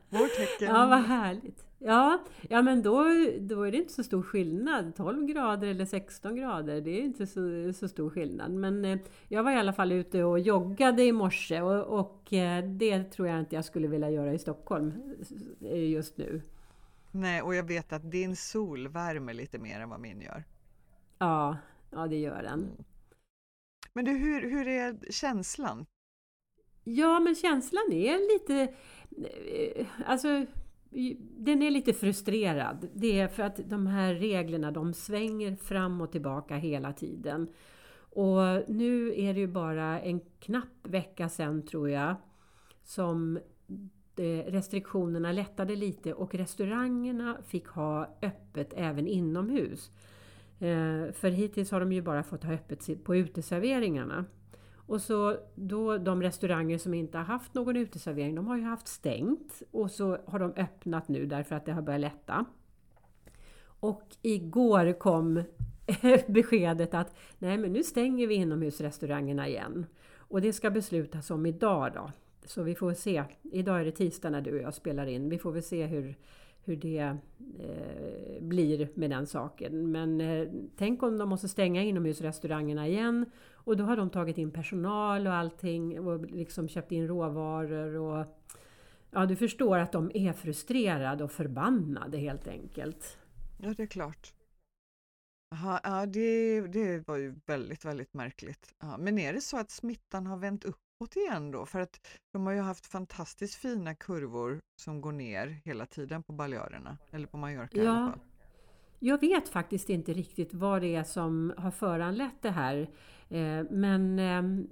Vårtecken! 0.08 0.68
Ja, 0.74 0.86
vad 0.86 1.02
härligt! 1.04 1.67
Ja, 1.78 2.24
ja 2.48 2.62
men 2.62 2.82
då, 2.82 3.04
då 3.40 3.62
är 3.62 3.72
det 3.72 3.78
inte 3.78 3.92
så 3.92 4.02
stor 4.02 4.22
skillnad. 4.22 4.96
12 4.96 5.26
grader 5.26 5.68
eller 5.68 5.84
16 5.84 6.36
grader, 6.36 6.80
det 6.80 6.90
är 6.90 7.02
inte 7.02 7.26
så, 7.26 7.72
så 7.72 7.88
stor 7.88 8.10
skillnad. 8.10 8.50
Men 8.50 8.84
eh, 8.84 8.98
jag 9.28 9.42
var 9.42 9.52
i 9.52 9.56
alla 9.56 9.72
fall 9.72 9.92
ute 9.92 10.24
och 10.24 10.40
joggade 10.40 11.02
i 11.02 11.12
morse 11.12 11.60
och, 11.60 12.00
och 12.00 12.32
eh, 12.32 12.64
det 12.64 13.04
tror 13.04 13.28
jag 13.28 13.40
inte 13.40 13.54
jag 13.54 13.64
skulle 13.64 13.88
vilja 13.88 14.10
göra 14.10 14.32
i 14.32 14.38
Stockholm 14.38 14.92
just 15.70 16.18
nu. 16.18 16.42
Nej, 17.10 17.42
och 17.42 17.54
jag 17.54 17.64
vet 17.64 17.92
att 17.92 18.10
din 18.10 18.36
sol 18.36 18.88
värmer 18.88 19.34
lite 19.34 19.58
mer 19.58 19.80
än 19.80 19.88
vad 19.88 20.00
min 20.00 20.20
gör. 20.20 20.44
Ja, 21.18 21.56
ja 21.90 22.06
det 22.06 22.16
gör 22.16 22.42
den. 22.42 22.60
Mm. 22.60 22.84
Men 23.92 24.04
du, 24.04 24.10
hur, 24.10 24.50
hur 24.50 24.68
är 24.68 25.10
känslan? 25.10 25.86
Ja, 26.84 27.20
men 27.20 27.34
känslan 27.34 27.92
är 27.92 28.32
lite... 28.32 28.74
Eh, 29.46 29.86
alltså, 30.06 30.46
den 31.36 31.62
är 31.62 31.70
lite 31.70 31.92
frustrerad. 31.92 32.88
Det 32.94 33.20
är 33.20 33.28
för 33.28 33.42
att 33.42 33.60
de 33.64 33.86
här 33.86 34.14
reglerna, 34.14 34.70
de 34.70 34.94
svänger 34.94 35.56
fram 35.56 36.00
och 36.00 36.12
tillbaka 36.12 36.56
hela 36.56 36.92
tiden. 36.92 37.48
Och 38.10 38.40
nu 38.68 39.20
är 39.20 39.34
det 39.34 39.40
ju 39.40 39.46
bara 39.46 40.00
en 40.00 40.20
knapp 40.38 40.86
vecka 40.88 41.28
sedan, 41.28 41.62
tror 41.62 41.90
jag, 41.90 42.16
som 42.82 43.36
eh, 44.16 44.50
restriktionerna 44.52 45.32
lättade 45.32 45.76
lite 45.76 46.12
och 46.12 46.34
restaurangerna 46.34 47.38
fick 47.46 47.66
ha 47.66 48.18
öppet 48.22 48.72
även 48.76 49.06
inomhus. 49.06 49.90
Eh, 50.58 51.12
för 51.12 51.30
hittills 51.30 51.70
har 51.70 51.80
de 51.80 51.92
ju 51.92 52.02
bara 52.02 52.22
fått 52.22 52.44
ha 52.44 52.52
öppet 52.52 53.04
på 53.04 53.16
uteserveringarna. 53.16 54.24
Och 54.88 55.02
så 55.02 55.36
då 55.54 55.98
de 55.98 56.22
restauranger 56.22 56.78
som 56.78 56.94
inte 56.94 57.18
har 57.18 57.24
haft 57.24 57.54
någon 57.54 57.76
uteservering, 57.76 58.34
de 58.34 58.46
har 58.46 58.56
ju 58.56 58.62
haft 58.62 58.88
stängt 58.88 59.62
och 59.70 59.90
så 59.90 60.18
har 60.26 60.38
de 60.38 60.52
öppnat 60.56 61.08
nu 61.08 61.26
därför 61.26 61.56
att 61.56 61.66
det 61.66 61.72
har 61.72 61.82
börjat 61.82 62.00
lätta. 62.00 62.44
Och 63.80 64.16
igår 64.22 64.98
kom 64.98 65.42
beskedet 66.28 66.94
att 66.94 67.16
nej 67.38 67.58
men 67.58 67.72
nu 67.72 67.82
stänger 67.82 68.26
vi 68.26 68.34
inomhusrestaurangerna 68.34 69.48
igen. 69.48 69.86
Och 70.16 70.40
det 70.40 70.52
ska 70.52 70.70
beslutas 70.70 71.30
om 71.30 71.46
idag 71.46 71.92
då. 71.94 72.12
Så 72.44 72.62
vi 72.62 72.74
får 72.74 72.94
se. 72.94 73.24
Idag 73.42 73.80
är 73.80 73.84
det 73.84 73.92
tisdag 73.92 74.30
när 74.30 74.40
du 74.40 74.52
och 74.52 74.62
jag 74.62 74.74
spelar 74.74 75.06
in. 75.06 75.28
Vi 75.28 75.38
får 75.38 75.52
väl 75.52 75.62
se 75.62 75.86
hur, 75.86 76.18
hur 76.68 76.76
det 76.76 77.16
eh, 77.58 78.42
blir 78.42 78.88
med 78.94 79.10
den 79.10 79.26
saken. 79.26 79.90
Men 79.90 80.20
eh, 80.20 80.48
tänk 80.76 81.02
om 81.02 81.18
de 81.18 81.28
måste 81.28 81.48
stänga 81.48 81.82
inomhusrestaurangerna 81.82 82.88
igen 82.88 83.26
och 83.52 83.76
då 83.76 83.84
har 83.84 83.96
de 83.96 84.10
tagit 84.10 84.38
in 84.38 84.50
personal 84.50 85.26
och 85.26 85.34
allting 85.34 86.00
och 86.00 86.26
liksom 86.30 86.68
köpt 86.68 86.92
in 86.92 87.08
råvaror 87.08 87.96
och 87.96 88.26
ja, 89.10 89.26
du 89.26 89.36
förstår 89.36 89.78
att 89.78 89.92
de 89.92 90.10
är 90.14 90.32
frustrerade 90.32 91.24
och 91.24 91.32
förbannade 91.32 92.18
helt 92.18 92.48
enkelt. 92.48 93.18
Ja, 93.62 93.74
det 93.76 93.82
är 93.82 93.86
klart. 93.86 94.34
Aha, 95.54 95.80
ja, 95.82 96.06
det, 96.06 96.60
det 96.60 97.08
var 97.08 97.16
ju 97.16 97.34
väldigt, 97.46 97.84
väldigt 97.84 98.14
märkligt. 98.14 98.74
Ja, 98.80 98.96
men 98.98 99.18
är 99.18 99.32
det 99.32 99.40
så 99.40 99.58
att 99.58 99.70
smittan 99.70 100.26
har 100.26 100.36
vänt 100.36 100.64
uppåt 100.64 100.87
igen 101.00 101.50
då? 101.50 101.66
För 101.66 101.80
att 101.80 102.00
de 102.32 102.46
har 102.46 102.52
ju 102.52 102.60
haft 102.60 102.86
fantastiskt 102.86 103.54
fina 103.54 103.94
kurvor 103.94 104.60
som 104.80 105.00
går 105.00 105.12
ner 105.12 105.46
hela 105.64 105.86
tiden 105.86 106.22
på 106.22 106.32
Balearerna, 106.32 106.98
eller 107.10 107.26
på 107.26 107.36
Mallorca 107.36 107.78
ja, 107.78 107.82
i 107.82 107.86
alla 107.86 108.10
fall. 108.10 108.20
Jag 108.98 109.20
vet 109.20 109.48
faktiskt 109.48 109.90
inte 109.90 110.12
riktigt 110.12 110.54
vad 110.54 110.82
det 110.82 110.94
är 110.94 111.04
som 111.04 111.54
har 111.56 111.70
föranlett 111.70 112.42
det 112.42 112.50
här. 112.50 112.90
Eh, 113.28 113.64
men 113.70 114.18
ehm, 114.18 114.68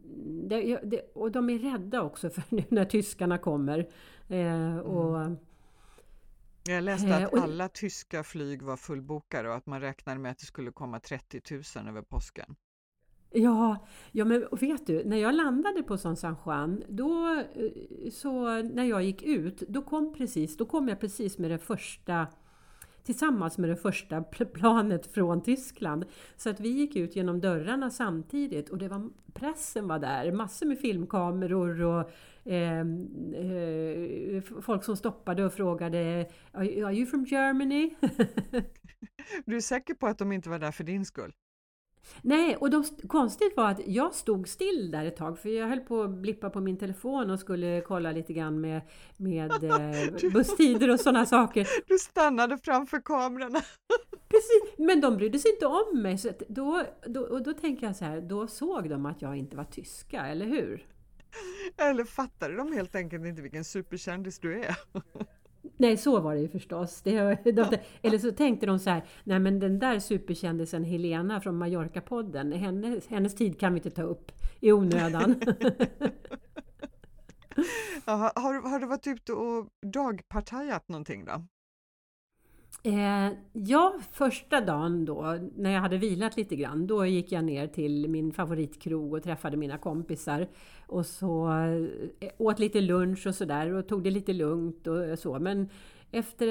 det, 0.48 0.80
det, 0.84 1.00
och 1.14 1.32
de 1.32 1.50
är 1.50 1.58
rädda 1.58 2.02
också 2.02 2.30
för 2.30 2.42
nu 2.54 2.64
när 2.68 2.84
tyskarna 2.84 3.38
kommer. 3.38 3.78
Eh, 4.28 4.78
och, 4.78 5.20
mm. 5.20 5.36
Jag 6.68 6.84
läste 6.84 7.16
att 7.16 7.34
alla 7.34 7.68
tyska 7.68 8.24
flyg 8.24 8.62
var 8.62 8.76
fullbokade 8.76 9.48
och 9.48 9.54
att 9.54 9.66
man 9.66 9.80
räknade 9.80 10.20
med 10.20 10.30
att 10.30 10.38
det 10.38 10.46
skulle 10.46 10.72
komma 10.72 11.00
30 11.00 11.40
000 11.76 11.88
över 11.88 12.02
påsken. 12.02 12.56
Ja, 13.38 13.86
ja 14.12 14.24
men 14.24 14.46
vet 14.52 14.86
du, 14.86 15.04
när 15.04 15.16
jag 15.16 15.34
landade 15.34 15.82
på 15.82 15.98
San 15.98 16.16
Juan, 16.46 16.82
då, 16.88 17.42
eh, 17.54 18.10
så 18.10 18.62
när 18.62 18.84
jag 18.84 19.04
gick 19.04 19.22
ut, 19.22 19.62
då 19.68 19.82
kom, 19.82 20.14
precis, 20.14 20.56
då 20.56 20.64
kom 20.64 20.88
jag 20.88 21.00
precis 21.00 21.38
med 21.38 21.50
det 21.50 21.58
första 21.58 22.26
tillsammans 23.06 23.58
med 23.58 23.70
det 23.70 23.76
första 23.76 24.22
planet 24.54 25.06
från 25.06 25.42
Tyskland. 25.42 26.04
Så 26.36 26.50
att 26.50 26.60
vi 26.60 26.68
gick 26.68 26.96
ut 26.96 27.16
genom 27.16 27.40
dörrarna 27.40 27.90
samtidigt 27.90 28.68
och 28.68 28.78
det 28.78 28.88
var, 28.88 29.10
pressen 29.34 29.88
var 29.88 29.98
där, 29.98 30.32
massor 30.32 30.66
med 30.66 30.78
filmkameror 30.78 31.82
och 31.82 32.10
ehm, 32.44 33.34
eh, 33.34 34.36
eh, 34.36 34.42
folk 34.62 34.84
som 34.84 34.96
stoppade 34.96 35.44
och 35.44 35.52
frågade 35.52 36.30
Are 36.52 36.94
you 36.94 37.06
from 37.06 37.24
Germany? 37.24 37.94
du 39.46 39.56
är 39.56 39.60
säker 39.60 39.94
på 39.94 40.06
att 40.06 40.18
de 40.18 40.32
inte 40.32 40.50
var 40.50 40.58
där 40.58 40.72
för 40.72 40.84
din 40.84 41.04
skull? 41.04 41.32
Nej, 42.22 42.56
och 42.56 42.70
de, 42.70 42.84
konstigt 43.08 43.56
var 43.56 43.70
att 43.70 43.80
jag 43.86 44.14
stod 44.14 44.48
still 44.48 44.90
där 44.90 45.04
ett 45.04 45.16
tag 45.16 45.38
för 45.38 45.48
jag 45.48 45.68
höll 45.68 45.80
på 45.80 46.02
att 46.02 46.10
blippa 46.10 46.50
på 46.50 46.60
min 46.60 46.76
telefon 46.78 47.30
och 47.30 47.40
skulle 47.40 47.80
kolla 47.80 48.12
lite 48.12 48.32
grann 48.32 48.60
med, 48.60 48.80
med 49.16 49.64
eh, 49.64 50.30
busstider 50.32 50.90
och 50.90 51.00
sådana 51.00 51.26
saker. 51.26 51.68
Du 51.86 51.98
stannade 51.98 52.58
framför 52.58 53.00
kamerorna. 53.00 53.60
Precis, 54.28 54.78
men 54.78 55.00
de 55.00 55.16
brydde 55.16 55.38
sig 55.38 55.50
inte 55.50 55.66
om 55.66 56.02
mig. 56.02 56.18
Så 56.18 56.30
då, 56.48 56.82
då, 57.06 57.20
och 57.20 57.42
då 57.42 57.52
tänker 57.52 57.86
jag 57.86 57.96
så 57.96 58.04
här, 58.04 58.20
då 58.20 58.46
såg 58.46 58.90
de 58.90 59.06
att 59.06 59.22
jag 59.22 59.36
inte 59.36 59.56
var 59.56 59.64
tyska, 59.64 60.26
eller 60.26 60.46
hur? 60.46 60.86
Eller 61.76 62.04
fattade 62.04 62.56
de 62.56 62.72
helt 62.72 62.94
enkelt 62.94 63.26
inte 63.26 63.42
vilken 63.42 63.64
superkändis 63.64 64.38
du 64.38 64.60
är? 64.64 64.76
Nej, 65.76 65.96
så 65.96 66.20
var 66.20 66.34
det 66.34 66.40
ju 66.40 66.48
förstås. 66.48 67.02
Det, 67.02 67.34
de, 67.44 67.78
eller 68.02 68.18
så 68.18 68.32
tänkte 68.32 68.66
de 68.66 68.78
så 68.78 68.90
här, 68.90 69.04
nej 69.24 69.38
men 69.38 69.60
den 69.60 69.78
där 69.78 69.98
superkändisen 69.98 70.84
Helena 70.84 71.40
från 71.40 71.62
Mallorca-podden, 71.62 72.52
hennes, 72.52 73.06
hennes 73.06 73.34
tid 73.34 73.60
kan 73.60 73.72
vi 73.74 73.78
inte 73.78 73.90
ta 73.90 74.02
upp 74.02 74.32
i 74.60 74.72
onödan. 74.72 75.34
Aha, 78.04 78.32
har, 78.34 78.70
har 78.70 78.80
du 78.80 78.86
varit 78.86 79.06
ute 79.06 79.32
och 79.32 79.66
dagpartajat 79.86 80.88
någonting 80.88 81.24
då? 81.24 81.46
Eh, 82.86 83.32
ja, 83.52 83.94
första 84.12 84.60
dagen 84.60 85.04
då, 85.04 85.38
när 85.56 85.70
jag 85.70 85.80
hade 85.80 85.96
vilat 85.96 86.36
lite 86.36 86.56
grann, 86.56 86.86
då 86.86 87.06
gick 87.06 87.32
jag 87.32 87.44
ner 87.44 87.66
till 87.66 88.08
min 88.08 88.32
favoritkrog 88.32 89.12
och 89.12 89.22
träffade 89.22 89.56
mina 89.56 89.78
kompisar. 89.78 90.48
Och 90.86 91.06
så 91.06 91.48
eh, 92.20 92.30
åt 92.38 92.58
lite 92.58 92.80
lunch 92.80 93.26
och 93.26 93.34
sådär 93.34 93.72
och 93.72 93.88
tog 93.88 94.02
det 94.02 94.10
lite 94.10 94.32
lugnt 94.32 94.86
och 94.86 95.18
så. 95.18 95.38
Men 95.38 95.68
efter, 96.10 96.48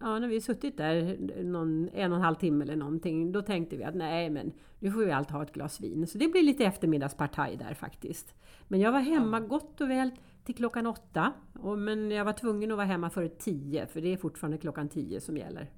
ja, 0.00 0.18
när 0.18 0.28
vi 0.28 0.40
suttit 0.40 0.76
där 0.76 1.16
någon, 1.42 1.88
en 1.94 2.12
och 2.12 2.18
en 2.18 2.24
halv 2.24 2.36
timme 2.36 2.64
eller 2.64 2.76
någonting, 2.76 3.32
då 3.32 3.42
tänkte 3.42 3.76
vi 3.76 3.84
att 3.84 3.94
nej, 3.94 4.30
men 4.30 4.52
nu 4.78 4.90
får 4.92 5.00
vi 5.00 5.12
allt 5.12 5.30
ha 5.30 5.42
ett 5.42 5.52
glas 5.52 5.80
vin. 5.80 6.06
Så 6.06 6.18
det 6.18 6.28
blir 6.28 6.42
lite 6.42 6.64
eftermiddagspartaj 6.64 7.56
där 7.56 7.74
faktiskt. 7.74 8.34
Men 8.68 8.80
jag 8.80 8.92
var 8.92 9.00
hemma 9.00 9.40
gott 9.40 9.80
och 9.80 9.90
väl 9.90 10.10
till 10.48 10.56
klockan 10.56 10.86
åtta. 10.86 11.32
Och, 11.54 11.78
men 11.78 12.10
jag 12.10 12.24
var 12.24 12.32
tvungen 12.32 12.70
att 12.70 12.76
vara 12.76 12.86
hemma 12.86 13.10
före 13.10 13.28
tio, 13.28 13.86
för 13.86 14.00
det 14.00 14.12
är 14.12 14.16
fortfarande 14.16 14.58
klockan 14.58 14.88
tio 14.88 15.20
som 15.20 15.36
gäller. 15.36 15.70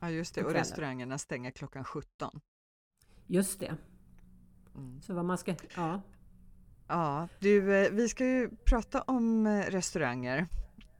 Ja, 0.00 0.10
just 0.10 0.34
det. 0.34 0.44
Och 0.44 0.52
restaurangerna 0.52 1.18
stänger 1.18 1.50
klockan 1.50 1.84
17. 1.84 2.40
Just 3.26 3.60
det. 3.60 3.76
Mm. 4.74 5.02
Så 5.02 5.14
vad 5.14 5.24
man 5.24 5.38
ska... 5.38 5.54
Ja. 5.76 6.00
Ja, 6.88 7.28
du, 7.38 7.76
eh, 7.76 7.92
vi 7.92 8.08
ska 8.08 8.24
ju 8.24 8.50
prata 8.64 9.02
om 9.02 9.46
eh, 9.46 9.60
restauranger 9.60 10.46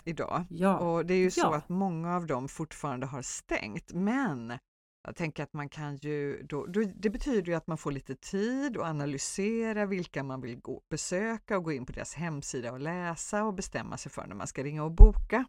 idag. 0.05 0.45
Ja. 0.51 0.79
Och 0.79 1.07
det 1.07 1.15
är 1.15 1.19
ju 1.19 1.31
så 1.31 1.41
ja. 1.41 1.57
att 1.57 1.69
många 1.69 2.17
av 2.17 2.27
dem 2.27 2.49
fortfarande 2.49 3.07
har 3.07 3.23
stängt, 3.23 3.93
men 3.93 4.59
jag 5.05 5.17
tänker 5.17 5.43
att 5.43 5.53
man 5.53 5.69
kan 5.69 5.97
ju, 5.97 6.43
då, 6.43 6.67
då, 6.67 6.83
det 6.95 7.11
betyder 7.11 7.53
ju 7.53 7.55
att 7.55 7.67
man 7.67 7.79
får 7.79 7.93
lite 7.93 8.15
tid 8.15 8.77
att 8.77 8.85
analysera 8.85 9.87
vilka 9.87 10.23
man 10.23 10.41
vill 10.41 10.61
gå, 10.61 10.83
besöka 10.89 11.57
och 11.57 11.65
gå 11.65 11.73
in 11.73 11.87
på 11.87 11.93
deras 11.93 12.15
hemsida 12.15 12.73
och 12.73 12.81
läsa 12.81 13.45
och 13.45 13.55
bestämma 13.55 13.97
sig 13.97 14.13
för 14.13 14.27
när 14.27 14.35
man 14.35 14.47
ska 14.47 14.63
ringa 14.63 14.85
och 14.85 14.93
boka. 14.93 15.45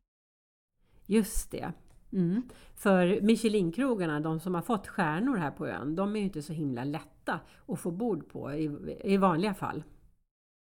Just 1.05 1.51
det. 1.51 1.73
Mm. 2.11 2.49
För 2.75 3.21
Michelinkrogarna, 3.21 4.19
de 4.19 4.39
som 4.39 4.55
har 4.55 4.61
fått 4.61 4.87
stjärnor 4.87 5.37
här 5.37 5.51
på 5.51 5.67
ön, 5.67 5.95
de 5.95 6.15
är 6.15 6.19
ju 6.19 6.25
inte 6.25 6.41
så 6.41 6.53
himla 6.53 6.83
lätta 6.83 7.39
att 7.67 7.79
få 7.79 7.91
bord 7.91 8.29
på 8.29 8.53
i, 8.53 8.97
i 9.03 9.17
vanliga 9.17 9.53
fall. 9.53 9.83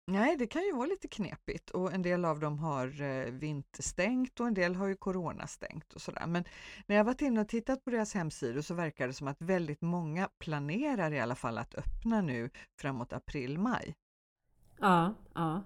Nej, 0.06 0.36
det 0.36 0.46
kan 0.46 0.62
ju 0.62 0.72
vara 0.72 0.86
lite 0.86 1.08
knepigt 1.08 1.70
och 1.70 1.92
en 1.92 2.02
del 2.02 2.24
av 2.24 2.40
dem 2.40 2.58
har 2.58 3.02
eh, 3.02 3.24
vinterstängt 3.24 4.40
och 4.40 4.46
en 4.46 4.54
del 4.54 4.74
har 4.74 4.86
ju 4.86 4.96
coronastängt 4.96 5.92
och 5.92 6.00
sådär. 6.00 6.26
Men 6.26 6.44
när 6.86 6.96
jag 6.96 7.04
varit 7.04 7.22
inne 7.22 7.40
och 7.40 7.48
tittat 7.48 7.84
på 7.84 7.90
deras 7.90 8.14
hemsidor 8.14 8.60
så 8.60 8.74
verkar 8.74 9.06
det 9.06 9.12
som 9.12 9.28
att 9.28 9.40
väldigt 9.40 9.82
många 9.82 10.28
planerar 10.38 11.12
i 11.12 11.20
alla 11.20 11.34
fall 11.34 11.58
att 11.58 11.74
öppna 11.74 12.20
nu 12.20 12.50
framåt 12.80 13.12
april-maj. 13.12 13.94
Ja, 14.78 15.14
ja. 15.34 15.62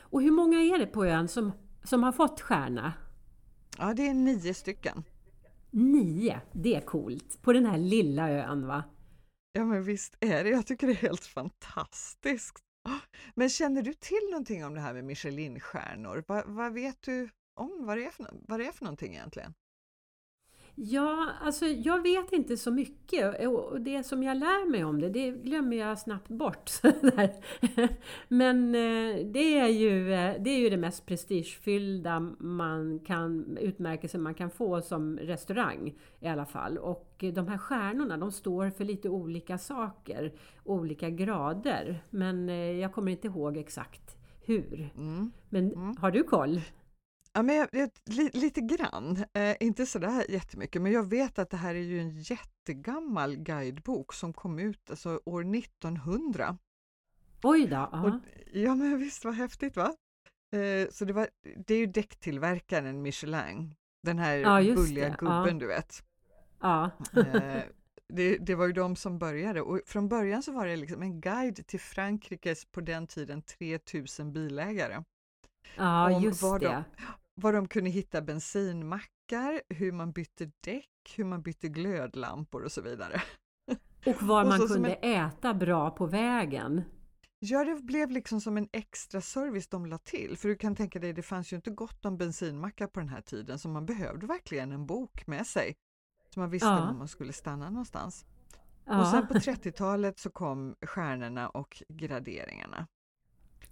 Och 0.00 0.22
hur 0.22 0.30
många 0.30 0.60
är 0.60 0.78
det 0.78 0.86
på 0.86 1.04
ön 1.04 1.28
som, 1.28 1.52
som 1.82 2.02
har 2.02 2.12
fått 2.12 2.40
stjärna? 2.40 2.92
Ja, 3.78 3.94
det 3.94 4.08
är 4.08 4.14
nio 4.14 4.54
stycken. 4.54 5.04
Nio, 5.70 6.40
det 6.52 6.74
är 6.74 6.80
coolt. 6.80 7.42
På 7.42 7.52
den 7.52 7.66
här 7.66 7.78
lilla 7.78 8.30
ön 8.30 8.66
va? 8.66 8.84
Ja 9.52 9.64
men 9.64 9.84
visst 9.84 10.16
är 10.20 10.44
det, 10.44 10.50
jag 10.50 10.66
tycker 10.66 10.86
det 10.86 10.92
är 10.92 10.96
helt 11.08 11.26
fantastiskt. 11.26 12.64
Men 13.34 13.48
känner 13.48 13.82
du 13.82 13.94
till 13.94 14.28
någonting 14.30 14.64
om 14.64 14.74
det 14.74 14.80
här 14.80 14.94
med 14.94 15.04
Michelinstjärnor? 15.04 16.24
Vad, 16.28 16.46
vad 16.46 16.72
vet 16.72 17.02
du 17.02 17.30
om 17.54 17.86
vad 17.86 17.98
det, 17.98 18.06
är 18.06 18.10
för, 18.10 18.26
vad 18.32 18.60
det 18.60 18.66
är 18.66 18.72
för 18.72 18.84
någonting 18.84 19.14
egentligen? 19.14 19.54
Ja, 20.76 21.30
alltså 21.40 21.66
jag 21.66 22.02
vet 22.02 22.32
inte 22.32 22.56
så 22.56 22.70
mycket 22.70 23.46
och 23.48 23.80
det 23.80 24.02
som 24.02 24.22
jag 24.22 24.36
lär 24.36 24.70
mig 24.70 24.84
om 24.84 25.00
det, 25.00 25.08
det 25.08 25.30
glömmer 25.30 25.76
jag 25.76 25.98
snabbt 25.98 26.28
bort. 26.28 26.70
Men 28.28 28.74
eh, 28.74 29.26
det 29.26 29.58
är, 29.58 29.68
ju, 29.68 30.12
eh, 30.12 30.34
det 30.40 30.50
är 30.50 30.58
ju 30.58 30.70
det 30.70 30.76
mest 30.76 31.06
prestigefyllda 31.06 32.20
man 32.38 32.98
kan, 32.98 33.56
utmärkelse 33.60 34.18
man 34.18 34.34
kan 34.34 34.50
få 34.50 34.82
som 34.82 35.18
restaurang 35.18 35.94
i 36.20 36.28
alla 36.28 36.46
fall. 36.46 36.78
Och 36.78 37.24
de 37.34 37.48
här 37.48 37.58
stjärnorna, 37.58 38.16
de 38.16 38.32
står 38.32 38.70
för 38.70 38.84
lite 38.84 39.08
olika 39.08 39.58
saker, 39.58 40.32
olika 40.64 41.10
grader. 41.10 42.04
Men 42.10 42.48
eh, 42.48 42.54
jag 42.54 42.92
kommer 42.92 43.12
inte 43.12 43.26
ihåg 43.26 43.56
exakt 43.56 44.16
hur. 44.40 44.90
Mm. 44.96 45.32
Men 45.48 45.72
mm. 45.72 45.96
har 46.00 46.10
du 46.10 46.22
koll? 46.22 46.60
Ja, 47.36 47.42
men 47.42 47.56
jag, 47.56 47.68
jag, 47.72 47.90
li, 48.04 48.30
lite 48.32 48.60
grann, 48.60 49.24
eh, 49.32 49.56
inte 49.60 49.86
sådär 49.86 50.30
jättemycket, 50.30 50.82
men 50.82 50.92
jag 50.92 51.10
vet 51.10 51.38
att 51.38 51.50
det 51.50 51.56
här 51.56 51.74
är 51.74 51.82
ju 51.82 52.00
en 52.00 52.10
jättegammal 52.20 53.36
guidebok 53.36 54.12
som 54.12 54.32
kom 54.32 54.58
ut 54.58 54.90
alltså, 54.90 55.20
år 55.24 55.56
1900. 55.56 56.58
Oj 57.42 57.66
då! 57.66 57.90
Och, 57.92 58.20
ja 58.52 58.74
men 58.74 58.98
visst, 58.98 59.24
vad 59.24 59.34
häftigt 59.34 59.76
va? 59.76 59.94
Eh, 60.52 60.88
så 60.90 61.04
det, 61.04 61.12
var, 61.12 61.28
det 61.66 61.74
är 61.74 61.78
ju 61.78 61.86
däcktillverkaren 61.86 63.02
Michelin, 63.02 63.74
den 64.02 64.18
här 64.18 64.36
ja, 64.36 64.74
bulliga 64.74 65.08
det. 65.08 65.16
gubben 65.18 65.46
ja. 65.46 65.58
du 65.58 65.66
vet. 65.66 66.04
Ja. 66.60 66.90
eh, 67.16 67.62
det, 68.08 68.38
det, 68.38 68.54
var 68.54 68.66
ju 68.66 68.72
de 68.72 68.96
som 68.96 69.18
började 69.18 69.62
och 69.62 69.80
från 69.86 70.08
början 70.08 70.42
så 70.42 70.52
var 70.52 70.66
det 70.66 70.76
liksom 70.76 71.02
en 71.02 71.20
guide 71.20 71.66
till 71.66 71.80
Frankrikes 71.80 72.64
på 72.64 72.80
den 72.80 73.06
tiden 73.06 73.42
3000 73.42 74.32
bilägare. 74.32 75.04
Ja, 75.76 76.20
just 76.20 76.42
det. 76.42 76.58
De, 76.58 76.84
var 77.34 77.52
de 77.52 77.68
kunde 77.68 77.90
hitta 77.90 78.22
bensinmackar, 78.22 79.62
hur 79.68 79.92
man 79.92 80.12
bytte 80.12 80.50
däck, 80.60 81.14
hur 81.16 81.24
man 81.24 81.42
bytte 81.42 81.68
glödlampor 81.68 82.64
och 82.64 82.72
så 82.72 82.82
vidare. 82.82 83.22
Och 84.06 84.22
var 84.22 84.42
Och 84.42 84.48
man 84.48 84.58
så 84.60 84.66
som 84.66 84.74
kunde 84.74 84.94
äta 84.94 85.54
bra 85.54 85.90
på 85.90 86.06
vägen. 86.06 86.82
Ja, 87.38 87.64
det 87.64 87.82
blev 87.82 88.10
liksom 88.10 88.40
som 88.40 88.56
en 88.56 88.68
extra 88.72 89.20
service 89.20 89.68
de 89.68 89.86
la 89.86 89.98
till. 89.98 90.36
För 90.36 90.48
du 90.48 90.56
kan 90.56 90.76
tänka 90.76 90.98
dig, 90.98 91.12
det 91.12 91.22
fanns 91.22 91.52
ju 91.52 91.56
inte 91.56 91.70
gott 91.70 92.04
om 92.04 92.16
bensinmackar 92.16 92.86
på 92.86 93.00
den 93.00 93.08
här 93.08 93.20
tiden 93.20 93.58
så 93.58 93.68
man 93.68 93.86
behövde 93.86 94.26
verkligen 94.26 94.72
en 94.72 94.86
bok 94.86 95.26
med 95.26 95.46
sig. 95.46 95.74
Så 96.34 96.40
man 96.40 96.50
visste 96.50 96.68
Ja. 96.68 96.84
var 96.84 96.92
man 96.92 97.08
skulle 97.08 97.32
stanna 97.32 97.70
någonstans. 97.70 98.26
Ja, 98.84 99.00
Och 99.00 99.06
sen 99.06 99.26
på 99.26 99.34
30-talet 99.34 100.18
så 100.18 100.30
kom 100.30 100.76
stjärnorna 100.86 101.48
och 101.48 101.82
graderingarna. 101.88 102.86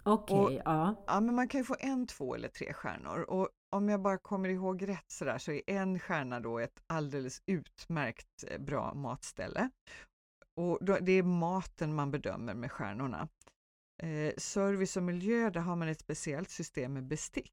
Okej, 0.03 0.37
och- 0.37 0.51
ja. 0.65 0.95
Ja, 1.07 1.19
men 1.19 1.35
man 1.35 1.47
kan 1.47 1.59
ju 1.59 1.65
få 1.65 1.75
en, 1.79 2.07
två 2.07 2.35
eller 2.35 2.47
tre 2.47 2.73
stjärnor 2.73 3.19
och 3.21 3.49
om 3.75 3.89
jag 3.89 4.01
bara 4.01 4.17
kommer 4.17 4.49
ihåg 4.49 4.87
rätt 4.87 5.05
så 5.11 5.25
där 5.25 5.37
så 5.37 5.51
är 5.51 5.63
en 5.67 5.99
stjärna 5.99 6.39
då 6.39 6.59
ett 6.59 6.83
alldeles 6.87 7.41
utmärkt 7.45 8.43
eh, 8.47 8.61
bra 8.61 8.93
matställe. 8.93 9.69
Och 10.55 10.77
då, 10.81 10.97
det 11.01 11.11
är 11.11 11.23
maten 11.23 11.95
man 11.95 12.11
bedömer 12.11 12.53
med 12.53 12.71
stjärnorna. 12.71 13.27
Eh, 14.03 14.33
service 14.37 14.97
och 14.97 15.03
miljö, 15.03 15.49
där 15.49 15.61
har 15.61 15.75
man 15.75 15.87
ett 15.87 15.99
speciellt 15.99 16.49
system 16.49 16.93
med 16.93 17.03
bestick. 17.07 17.51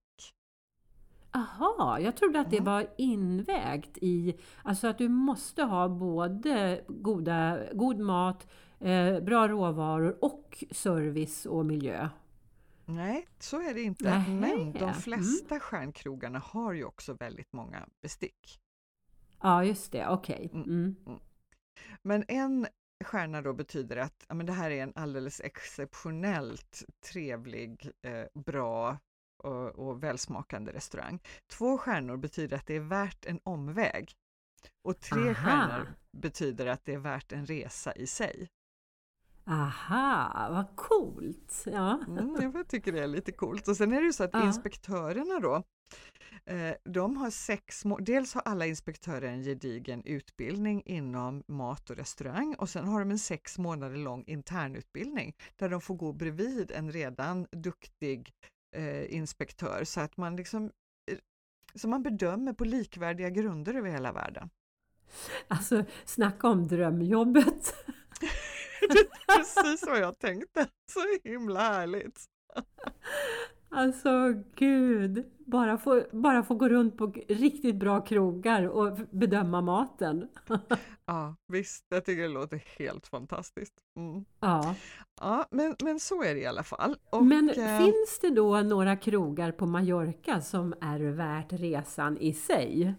Aha, 1.33 1.99
jag 2.01 2.17
trodde 2.17 2.41
att 2.41 2.51
det 2.51 2.57
Ja. 2.57 2.63
var 2.65 2.87
invägt 2.99 3.99
i, 3.99 4.39
alltså 4.65 4.89
att 4.89 4.99
du 4.99 5.09
måste 5.09 5.63
ha 5.63 5.89
både 5.89 6.85
goda, 6.89 7.59
god 7.73 7.99
mat, 7.99 8.47
eh, 8.81 9.21
bra 9.21 9.49
råvaror 9.49 10.25
och 10.25 10.65
service 10.71 11.47
och 11.47 11.67
miljö. 11.67 12.09
Nej, 12.91 13.29
så 13.39 13.61
är 13.61 13.75
det 13.75 13.83
inte. 13.83 14.05
Nähä, 14.05 14.35
Men 14.35 14.73
de 14.73 14.83
mm. 14.83 14.95
flesta 14.95 15.61
stjärnkrogarna 15.61 16.39
har 16.39 16.73
ju 16.73 16.85
också 16.85 17.15
väldigt 17.15 17.53
många 17.53 17.89
bestick. 18.03 18.61
Ja, 19.43 19.65
just 19.65 19.93
det, 19.93 20.09
okej. 20.09 20.51
Mm. 20.53 20.97
Mm. 21.07 21.21
Men 22.03 22.25
en 22.29 22.67
stjärna 23.05 23.43
då 23.43 23.53
betyder 23.53 23.97
att 23.97 24.25
ja, 24.29 24.35
men 24.35 24.47
det 24.47 24.53
här 24.53 24.71
är 24.71 24.83
en 24.83 24.93
alldeles 24.95 25.41
exceptionellt 25.41 26.85
trevlig, 27.13 27.91
eh, 28.03 28.25
bra 28.35 28.99
och, 29.43 29.69
och 29.69 30.03
välsmakande 30.03 30.73
restaurang. 30.73 31.21
Två 31.53 31.79
stjärnor 31.79 32.17
betyder 32.17 32.57
att 32.57 32.67
det 32.67 32.77
är 32.77 32.81
värt 32.81 33.27
en 33.27 33.41
omväg. 33.43 34.13
Och 34.83 35.01
tre 35.01 35.21
Aha. 35.21 35.35
stjärnor 35.35 35.95
betyder 36.13 36.67
att 36.67 36.85
det 36.85 36.95
är 36.95 36.99
värt 36.99 37.33
en 37.33 37.47
resa 37.47 37.93
i 37.93 38.07
sig. 38.07 38.49
Aha, 39.51 40.49
vad 40.51 40.77
coolt! 40.77 41.63
Ja. 41.67 42.01
Mm, 42.09 42.53
jag 42.55 42.69
tycker 42.69 42.93
det 42.93 43.03
är 43.03 43.07
lite 43.07 43.33
coolt. 43.33 43.69
Och 43.69 43.77
sen 43.77 43.93
är 43.93 44.01
det 44.01 44.07
ju 44.07 44.13
så 44.13 44.25
att 44.25 44.31
Ja. 44.33 44.47
inspektörerna 44.47 45.39
då, 45.41 45.63
eh, 46.55 46.75
de 46.85 47.17
har 47.17 47.31
sex 47.31 47.85
må- 47.85 47.99
Dels 47.99 48.35
har 48.35 48.43
alla 48.45 48.67
inspektörer 48.67 49.29
en 49.29 49.43
gedigen 49.43 50.03
utbildning 50.05 50.83
inom 50.85 51.43
mat 51.49 51.91
och 51.91 51.97
restaurang 51.97 52.55
och 52.55 52.69
sen 52.69 52.89
har 52.89 53.01
de 53.01 53.11
en 53.11 53.19
sex 53.19 53.59
månader 53.59 53.97
lång 53.97 54.25
internutbildning 54.27 55.35
där 55.57 55.69
de 55.69 55.81
får 55.81 55.95
gå 55.95 56.13
bredvid 56.13 56.71
en 56.71 56.93
redan 56.93 57.47
duktig 57.53 58.31
eh, 58.77 59.15
inspektör 59.15 59.85
så 59.85 60.01
att 60.01 60.17
man 60.17 60.37
liksom 60.37 60.65
eh, 61.11 61.19
så 61.75 61.89
man 61.89 62.03
bedömer 62.03 62.53
på 62.53 62.65
likvärdiga 62.65 63.31
grunder 63.31 63.75
över 63.75 63.91
hela 63.91 64.13
världen. 64.13 64.51
Alltså, 65.49 65.85
snacka 66.05 66.49
om 66.49 66.69
drömjobbet! 66.69 67.75
Det 68.93 68.99
är 69.33 69.37
precis 69.39 69.87
vad 69.87 69.99
jag 69.99 70.19
tänkte. 70.19 70.67
Så 70.93 71.29
himla 71.29 71.61
härligt! 71.61 72.25
Alltså 73.73 74.11
gud, 74.55 75.25
bara 75.47 75.79
få, 75.79 76.03
bara 76.13 76.43
få 76.43 76.55
gå 76.55 76.69
runt 76.69 76.99
på 76.99 77.13
riktigt 77.29 77.77
bra 77.77 78.01
krogar 78.01 78.69
och 78.69 78.99
bedöma 79.11 79.61
maten. 79.61 80.29
Ja, 81.05 81.37
visst, 81.49 81.87
jag 81.89 82.05
tycker 82.05 82.23
det 82.23 82.29
låter 82.29 82.65
helt 82.79 83.07
fantastiskt. 83.07 83.75
Mm. 83.97 84.25
Ja. 84.41 84.75
Ja, 85.21 85.47
men, 85.51 85.77
men 85.83 86.01
så 86.01 86.23
är 86.23 86.35
det 86.35 86.41
i 86.41 86.47
alla 86.47 86.63
fall. 86.63 86.97
Och, 87.11 87.27
Men 87.27 87.51
eh, 87.51 87.79
finns 87.79 88.19
det 88.21 88.31
då 88.31 88.61
några 88.61 88.97
krogar 88.97 89.53
på 89.53 89.67
Mallorca 89.67 90.41
som 90.41 90.75
är 90.81 91.01
värt 91.01 91.53
resan 91.53 92.19
i 92.19 92.33
sig? 92.33 92.95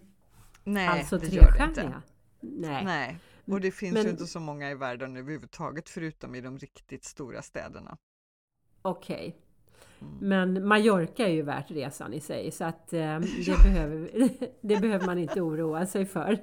nej, 0.63 0.87
alltså 0.87 1.17
det 1.17 1.27
gör 1.27 1.51
det 1.57 1.63
inte. 1.63 2.01
Nej. 2.39 2.85
Nej, 2.85 3.19
och 3.53 3.61
det 3.61 3.71
finns 3.71 3.93
Men- 3.93 4.03
ju 4.03 4.09
inte 4.09 4.27
så 4.27 4.39
många 4.39 4.71
i 4.71 4.75
världen 4.75 5.17
överhuvudtaget 5.17 5.89
förutom 5.89 6.35
i 6.35 6.41
de 6.41 6.57
riktigt 6.57 7.03
stora 7.03 7.41
städerna. 7.41 7.97
Okej. 8.81 9.37
Mm. 10.01 10.17
Men 10.19 10.67
Mallorca 10.67 11.23
är 11.27 11.31
ju 11.33 11.41
värt 11.41 11.71
resan 11.71 12.13
i 12.13 12.19
sig 12.19 12.51
så 12.51 12.63
att 12.63 12.93
eh, 12.93 12.99
det, 13.19 13.27
Ja. 13.41 13.55
behöver, 13.63 14.09
det 14.61 14.77
behöver 14.81 15.05
man 15.05 15.17
inte 15.17 15.41
oroa 15.41 15.85
sig 15.85 16.05
för. 16.05 16.37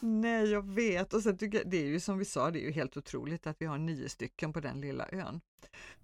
Nej, 0.00 0.50
jag 0.50 0.74
vet. 0.74 1.14
Och 1.14 1.22
sen 1.22 1.38
tycker 1.38 1.58
jag, 1.58 1.70
det 1.70 1.76
är 1.76 1.86
ju 1.86 2.00
som 2.00 2.18
vi 2.18 2.24
sa, 2.24 2.50
det 2.50 2.58
är 2.58 2.66
ju 2.66 2.70
helt 2.72 2.96
otroligt 2.96 3.46
att 3.46 3.56
vi 3.60 3.66
har 3.66 3.78
nio 3.78 4.08
stycken 4.08 4.52
på 4.52 4.60
den 4.60 4.80
lilla 4.80 5.08
ön. 5.12 5.40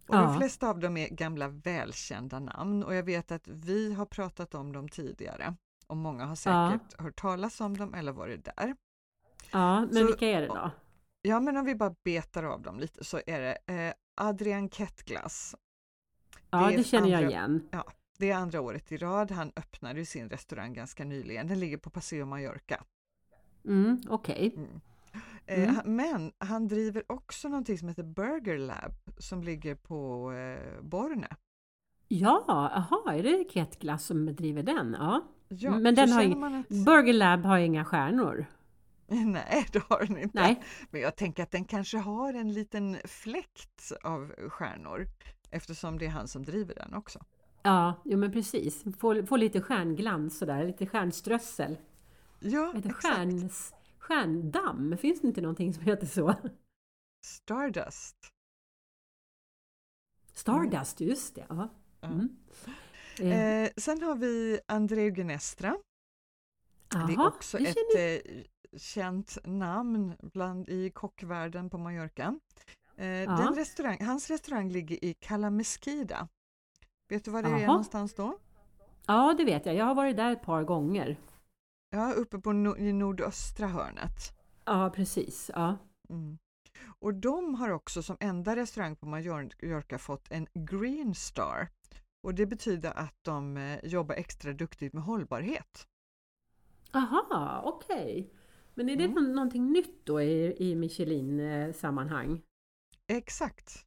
Och 0.09 0.15
Ja. 0.17 0.21
De 0.23 0.37
flesta 0.39 0.69
av 0.71 0.79
dem 0.79 0.97
är 0.97 1.09
gamla 1.09 1.49
välkända 1.49 2.39
namn 2.41 2.83
och 2.83 2.95
jag 2.95 3.03
vet 3.03 3.31
att 3.33 3.49
vi 3.49 3.93
har 3.93 4.07
pratat 4.07 4.55
om 4.55 4.73
dem 4.73 4.89
tidigare. 4.89 5.55
Och 5.87 5.97
många 5.97 6.25
har 6.25 6.39
Ja. 6.45 6.71
säkert 6.73 7.01
hört 7.01 7.17
talas 7.21 7.61
om 7.61 7.77
dem 7.77 7.95
eller 7.95 8.13
varit 8.13 8.45
där. 8.45 8.75
Ja, 9.53 9.81
men 9.81 9.95
Så- 9.95 10.07
vilka 10.07 10.27
är 10.27 10.41
det 10.41 10.47
då? 10.47 10.71
Ja, 11.23 11.41
men 11.41 11.57
om 11.57 11.65
vi 11.65 11.75
bara 11.75 11.95
betar 12.05 12.43
av 12.43 12.63
dem 12.63 12.81
lite 12.81 13.05
så 13.05 13.21
är 13.27 13.41
det 13.41 13.59
eh, 13.89 13.93
Adrian 14.15 14.71
Kettglass. 14.71 15.55
Ja, 16.51 16.71
det 16.71 16.77
det 16.77 16.85
känner 16.85 17.09
jag 17.09 17.17
andra- 17.19 17.31
igen. 17.31 17.69
Det 18.19 18.31
är 18.31 18.37
andra 18.37 18.61
året 18.61 18.93
i 18.93 18.97
rad. 18.97 19.31
Han 19.31 19.53
öppnade 19.57 20.07
sin 20.07 20.29
restaurang 20.31 20.73
ganska 20.73 21.05
nyligen. 21.05 21.47
Den 21.47 21.61
ligger 21.61 21.77
på 21.79 21.91
Paseo 21.91 22.27
Mallorca. 22.27 22.85
Mm, 23.65 24.01
Okej. 24.09 24.53
Mm. 24.57 24.81
Eh, 25.47 25.69
Mm. 25.81 25.97
Men 25.97 26.33
han 26.39 26.69
driver 26.69 27.03
också 27.13 27.49
någonting 27.49 27.79
som 27.79 27.89
heter 27.89 28.03
Burger 28.03 28.59
Lab 28.59 28.93
som 29.19 29.43
ligger 29.43 29.75
på 29.75 30.33
eh, 30.33 30.83
Borne. 30.83 31.29
Ja, 32.09 32.45
aha, 32.49 33.13
är 33.13 33.23
det 33.23 33.45
Ketglass 33.51 34.05
som 34.07 34.35
driver 34.35 34.63
den? 34.63 34.97
Ja. 34.99 35.21
Ja, 35.49 35.71
Men 35.79 35.95
den 35.95 36.13
har 36.13 36.23
känner 36.23 36.35
ing- 36.37 36.39
man 36.41 36.55
att, 36.55 36.69
Burger 36.69 37.13
Lab 37.13 37.45
har 37.45 37.59
inga 37.59 37.85
stjärnor. 37.85 38.47
Nej, 39.27 39.67
det 39.73 39.83
har 39.89 40.07
den 40.07 40.19
inte. 40.19 40.41
Nej. 40.41 40.63
Men 40.91 41.01
jag 41.01 41.17
tänker 41.17 41.43
att 41.43 41.51
den 41.51 41.65
kanske 41.65 41.99
har 41.99 42.35
en 42.35 42.53
liten 42.53 42.97
fläkt 43.05 43.93
av 44.03 44.33
stjärnor 44.49 45.07
eftersom 45.51 45.99
det 45.99 46.07
är 46.07 46.11
han 46.11 46.29
som 46.29 46.45
driver 46.45 46.75
den 46.75 46.95
också. 46.95 47.25
Ja, 47.63 48.03
jo 48.05 48.19
men 48.19 48.33
precis. 48.33 48.85
Få, 48.99 49.27
få 49.27 49.37
lite 49.37 49.61
stjärnglans 49.61 50.39
sådär, 50.39 50.65
lite 50.67 50.87
stjärnströssel. 50.87 51.77
Ja, 52.41 52.73
exakt. 52.77 52.97
stjärns, 53.03 53.73
stjärndamm? 53.99 54.97
Finns 54.99 55.21
det 55.21 55.27
inte 55.27 55.41
någonting 55.41 55.75
som 55.75 55.83
heter 55.85 56.07
så? 56.07 56.35
Stardust. 57.27 58.17
Stardust, 60.33 61.01
just 61.01 61.35
det. 61.35 61.47
Ja. 61.49 61.69
Mm. 62.03 62.29
Eh, 63.19 63.61
Eh, 63.63 63.71
sen 63.77 64.03
har 64.03 64.15
vi 64.15 64.61
Andreu 64.69 65.15
Genestra. 65.15 65.77
det 66.89 67.13
är 67.15 67.27
också 67.27 67.59
ett 67.59 68.47
känt 68.77 69.39
namn 69.45 70.17
bland, 70.23 70.69
i 70.69 70.91
kockvärlden 70.91 71.71
på 71.71 71.79
Mallorca. 71.79 72.39
Eh, 72.97 73.07
Ja. 73.07 73.53
restaurang, 73.57 74.05
hans 74.05 74.31
restaurang 74.31 74.69
ligger 74.71 75.05
i 75.05 75.15
Cala 75.15 75.51
Mesquida. 75.51 76.29
Vet 77.09 77.25
du 77.25 77.31
var 77.31 77.43
det 77.43 77.49
är 77.49 77.59
Jaha. 77.59 77.67
någonstans 77.67 78.15
då? 78.15 78.39
Ja, 79.07 79.35
det 79.39 79.45
vet 79.45 79.67
jag. 79.67 79.75
Jag 79.75 79.85
har 79.85 79.95
varit 79.95 80.17
där 80.17 80.33
ett 80.33 80.43
par 80.43 80.65
gånger. 80.65 81.17
Ja, 81.91 82.13
uppe 82.13 82.39
på 82.39 82.53
no, 82.53 82.77
i 82.77 82.93
nordöstra 82.93 83.67
hörnet. 83.67 84.33
Ja, 84.65 84.91
precis. 84.95 85.51
Ja. 85.55 85.79
Mm. 86.11 86.39
Och 86.99 87.15
de 87.15 87.55
har 87.55 87.71
också 87.71 88.03
som 88.03 88.17
enda 88.21 88.57
restaurang 88.57 88.97
på 88.97 89.07
Mallorca 89.07 89.99
fått 89.99 90.31
en 90.31 90.47
Green 90.55 91.15
Star. 91.15 91.69
Och 92.23 92.35
det 92.35 92.47
betyder 92.47 92.93
att 92.99 93.15
de 93.23 93.57
eh, 93.57 93.79
jobbar 93.85 94.15
extra 94.15 94.53
duktigt 94.53 94.95
med 94.95 95.03
hållbarhet. 95.03 95.87
Aha, 96.93 97.63
okej. 97.65 98.31
Men 98.75 98.89
är 98.89 98.97
det 98.97 99.05
Mm. 99.05 99.15
nå- 99.25 99.33
någonting 99.35 99.73
nytt 99.73 100.07
då 100.07 100.21
i, 100.23 100.57
i 100.71 100.75
Michelin-sammanhang? 100.75 102.43
Exakt. 103.07 103.87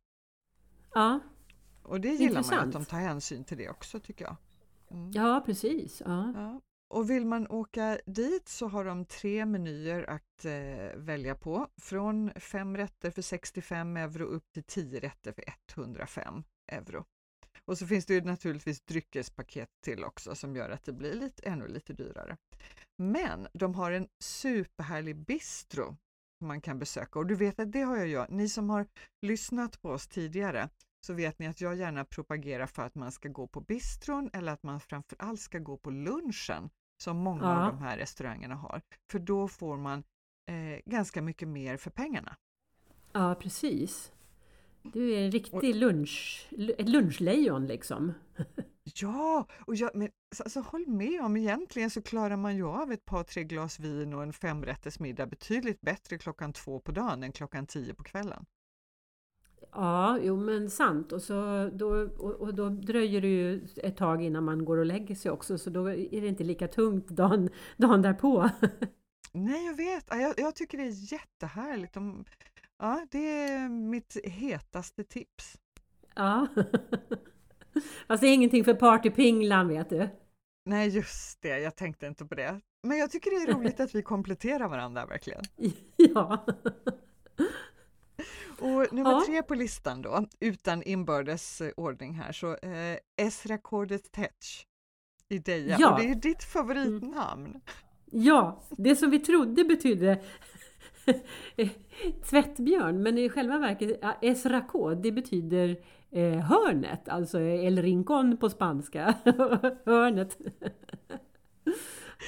Ja, 0.94 1.20
Och 1.84 2.02
det 2.02 2.08
gillar 2.10 2.34
man 2.34 2.44
ju 2.44 2.56
att 2.58 2.66
Intressant. 2.66 2.74
de 2.74 2.86
tar 2.86 2.98
hänsyn 2.98 3.44
till 3.44 3.58
det 3.58 3.70
också 3.70 4.00
tycker 4.00 4.26
jag. 4.26 4.36
Mm. 4.92 5.12
ja 5.12 5.44
precis. 5.46 6.02
Ja. 6.06 6.32
Ja. 6.36 6.62
Och 6.90 7.10
vill 7.10 7.26
man 7.26 7.48
åka 7.48 8.00
dit 8.06 8.50
så 8.50 8.68
har 8.68 8.86
de 8.86 9.06
tre 9.06 9.46
menyer 9.46 10.10
att 10.10 10.46
eh, 10.46 10.96
välja 10.96 11.36
på. 11.36 11.68
Från 11.82 12.32
fem 12.36 12.78
rätter 12.78 13.12
för 13.12 13.22
65 13.22 13.98
euro 13.98 14.24
upp 14.26 14.52
till 14.54 14.64
10 14.64 15.00
rätter 15.00 15.32
för 15.32 15.44
105 15.76 16.44
euro. 16.68 17.06
Och 17.66 17.78
så 17.78 17.88
finns 17.88 18.06
det 18.06 18.14
ju 18.14 18.22
naturligtvis 18.22 18.82
dryckespaket 18.82 19.70
till 19.84 20.04
också 20.04 20.36
som 20.36 20.56
gör 20.56 20.70
att 20.70 20.84
det 20.84 20.94
blir 20.94 21.14
lite, 21.14 21.44
ännu 21.50 21.68
lite 21.68 21.94
dyrare. 21.94 22.38
Men 22.98 23.48
de 23.54 23.76
har 23.76 23.92
en 23.92 24.08
superhärlig 24.20 25.16
bistro 25.26 25.98
som 26.38 26.48
man 26.48 26.62
kan 26.62 26.80
besöka 26.80 27.20
och 27.20 27.26
du 27.28 27.36
vet 27.36 27.60
att 27.60 27.72
det 27.72 27.82
har 27.82 27.98
jag 27.98 28.08
gjort. 28.08 28.30
Ni 28.30 28.50
som 28.50 28.70
har 28.70 28.88
lyssnat 29.22 29.82
på 29.82 29.90
oss 29.90 30.08
tidigare 30.08 30.70
så 31.06 31.14
vet 31.14 31.40
ni 31.40 31.48
att 31.48 31.62
jag 31.62 31.76
gärna 31.76 32.06
propagerar 32.06 32.68
för 32.68 32.84
att 32.84 32.96
man 32.96 33.12
ska 33.12 33.30
gå 33.30 33.48
på 33.48 33.62
bistron 33.62 34.30
eller 34.34 34.52
att 34.52 34.64
man 34.64 34.80
framförallt 34.80 35.40
ska 35.40 35.60
gå 35.60 35.78
på 35.78 35.90
lunchen 35.92 36.70
som 37.04 37.18
många 37.18 37.44
Ja. 37.44 37.66
av 37.66 37.74
de 37.74 37.82
här 37.84 37.98
restaurangerna 37.98 38.56
har. 38.56 38.82
För 39.12 39.20
då 39.20 39.48
får 39.48 39.78
man 39.78 40.04
eh, 40.50 40.80
ganska 40.86 41.22
mycket 41.22 41.48
mer 41.48 41.78
för 41.78 41.90
pengarna. 41.90 42.38
Ja, 43.12 43.36
precis. 43.36 44.12
Du 44.84 45.14
är 45.14 45.26
en 45.26 45.32
riktig 45.32 45.76
lunch, 45.76 46.48
ett 46.78 46.90
lunchlejon 46.90 47.68
liksom. 47.68 48.14
Ja, 48.84 49.48
och 49.60 49.76
jag, 49.76 49.96
men, 49.96 50.10
så, 50.36 50.44
alltså, 50.44 50.60
håll 50.60 50.88
med 50.88 51.22
om 51.22 51.38
egentligen 51.38 51.90
så 51.90 52.02
klarar 52.02 52.38
man 52.38 52.56
ju 52.56 52.68
av 52.68 52.92
ett 52.92 53.06
par 53.06 53.24
tre 53.24 53.44
glas 53.44 53.80
vin 53.80 54.14
och 54.14 54.24
en 54.24 54.34
femrättersmiddag 54.34 55.26
betydligt 55.26 55.82
bättre 55.82 56.18
klockan 56.18 56.54
två 56.54 56.80
på 56.80 56.92
dagen 56.92 57.24
än 57.24 57.32
klockan 57.32 57.68
tio 57.68 57.94
på 57.94 58.04
kvällen. 58.04 58.46
Ja, 59.72 60.20
jo 60.22 60.38
men 60.38 60.70
sant. 60.70 61.12
Och, 61.12 61.22
så, 61.22 61.70
då, 61.74 61.88
och, 62.18 62.32
och 62.32 62.56
då 62.56 62.70
dröjer 62.70 63.22
det 63.22 63.28
ju 63.28 63.68
ett 63.76 63.98
tag 63.98 64.24
innan 64.24 64.44
man 64.44 64.66
går 64.66 64.78
och 64.78 64.86
lägger 64.86 65.16
sig 65.16 65.32
också, 65.32 65.58
så 65.58 65.70
då 65.70 65.90
är 65.90 66.22
det 66.22 66.28
inte 66.28 66.44
lika 66.44 66.68
tungt 66.68 67.08
dagen, 67.08 67.50
dagen 67.78 68.02
därpå. 68.02 68.50
Nej, 69.32 69.66
jag 69.66 69.78
vet. 69.78 70.06
Ja, 70.10 70.18
Jag, 70.18 70.34
jag 70.38 70.56
tycker 70.56 70.78
det 70.78 70.84
är 70.84 71.14
jättehärligt. 71.14 71.98
Om, 71.98 72.26
ja, 72.84 73.06
det 73.12 73.28
är 73.42 73.70
mitt 73.70 74.18
hetaste 74.24 75.04
tips. 75.04 75.58
Ja. 76.16 76.48
Fast 78.08 78.22
det 78.22 78.28
är 78.28 78.34
ingenting 78.34 78.64
för 78.64 78.74
partypinglan 78.74 79.68
vet 79.68 79.90
du. 79.90 80.10
Nej, 80.66 80.90
just 80.90 81.42
det. 81.42 81.60
Jag 81.60 81.76
tänkte 81.76 82.08
inte 82.08 82.26
på 82.26 82.36
det. 82.36 82.62
Men 82.84 82.98
jag 82.98 83.12
tycker 83.12 83.32
det 83.32 83.52
är 83.52 83.56
roligt 83.56 83.80
att 83.80 83.96
vi 83.96 84.02
kompletterar 84.02 84.68
varandra 84.68 85.06
verkligen. 85.06 85.44
Ja. 85.98 86.46
Och 88.60 88.94
nummer 88.94 89.12
Ja. 89.12 89.24
tre 89.28 89.44
på 89.44 89.56
listan 89.56 90.02
då, 90.02 90.26
utan 90.40 90.84
inbördes 90.84 91.62
eh, 91.62 91.72
ordning 91.78 92.14
här, 92.14 92.32
så 92.32 92.56
eh, 92.56 92.98
Esra 93.18 93.58
Kordet 93.58 94.12
Tetch 94.12 94.66
i 95.30 95.40
Deja. 95.40 95.78
Ja. 95.80 95.94
Och 95.94 96.00
det 96.00 96.10
är 96.10 96.16
ditt 96.16 96.44
favoritnamn. 96.44 97.62
Ja, 98.06 98.64
det 98.72 98.96
som 98.96 99.10
vi 99.10 99.20
trodde 99.20 99.64
betydde 99.64 100.22
tvättbjörn, 102.30 103.04
men 103.04 103.18
i 103.18 103.30
själva 103.30 103.58
verket, 103.58 104.00
ja, 104.02 104.18
Esraco, 104.22 104.96
det 104.96 105.12
betyder 105.12 105.78
eh, 106.12 106.40
hörnet, 106.40 107.10
alltså 107.10 107.40
El 107.40 107.82
Rincón 107.82 108.38
på 108.38 108.50
spanska. 108.50 109.16
hörnet. 109.86 110.38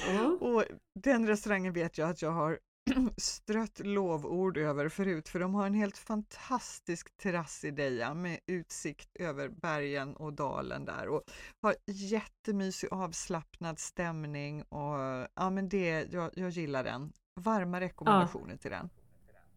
ja. 0.08 0.26
Och 0.40 0.64
den 0.94 1.26
restaurangen 1.26 1.72
vet 1.72 1.98
jag 1.98 2.10
att 2.10 2.22
jag 2.22 2.30
har 2.30 2.58
strött 3.16 3.78
lovord 3.78 4.56
över 4.56 4.88
förut, 4.88 5.28
för 5.28 5.40
de 5.40 5.54
har 5.54 5.66
en 5.66 5.74
helt 5.74 5.98
fantastisk 5.98 7.16
terrass 7.16 7.64
i 7.64 7.70
Deja 7.70 8.14
med 8.14 8.38
utsikt 8.46 9.16
över 9.16 9.48
bergen 9.48 10.16
och 10.16 10.32
dalen 10.32 10.84
där 10.84 11.08
och 11.08 11.22
har 11.62 11.74
jättemysig 11.86 12.88
avslappnad 12.90 13.78
stämning 13.78 14.62
och 14.62 15.28
ja 15.34 15.50
men 15.50 15.68
det, 15.68 16.12
jag, 16.12 16.30
jag 16.34 16.50
gillar 16.50 16.84
den. 16.84 17.12
Varma 17.40 17.80
rekommendationer 17.80 18.56
till 18.56 18.70
den. 18.70 18.90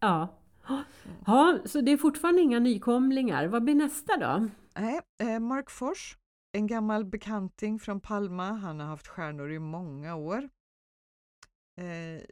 Ja. 0.00 0.28
ja, 1.26 1.58
så 1.64 1.80
det 1.80 1.92
är 1.92 1.96
fortfarande 1.96 2.40
inga 2.40 2.58
nykomlingar. 2.58 3.46
Vad 3.46 3.64
blir 3.64 3.74
nästa 3.74 4.16
då? 4.16 4.48
Nej, 4.78 5.00
eh, 5.22 5.38
Mark 5.40 5.70
Fors, 5.70 6.16
en 6.52 6.66
gammal 6.66 7.04
bekanting 7.04 7.78
från 7.78 8.00
Palma. 8.00 8.44
Han 8.52 8.80
har 8.80 8.86
haft 8.86 9.06
stjärnor 9.08 9.52
i 9.52 9.58
många 9.58 10.14
år. 10.16 10.48
Eh, 11.80 12.22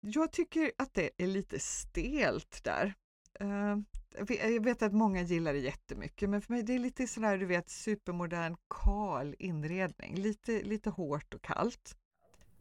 jag 0.00 0.32
tycker 0.32 0.72
att 0.78 0.94
det 0.94 1.10
är 1.16 1.26
lite 1.26 1.58
stelt 1.58 2.64
där. 2.64 2.94
Eh, 3.40 3.76
jag 4.18 4.28
vet- 4.28 4.52
jag 4.54 4.64
vet 4.64 4.82
att 4.82 4.92
många 4.92 5.22
gillar 5.22 5.52
det 5.52 5.58
jättemycket, 5.58 6.30
men 6.30 6.42
för 6.42 6.52
mig 6.52 6.62
det 6.62 6.74
är 6.74 6.78
lite 6.78 7.06
sådär, 7.06 7.38
du 7.38 7.46
vet, 7.46 7.70
supermodern, 7.70 8.56
kal 8.84 9.34
inredning. 9.38 10.14
Lite, 10.14 10.62
lite 10.62 10.90
hårt 10.90 11.34
och 11.34 11.42
kallt. 11.42 11.96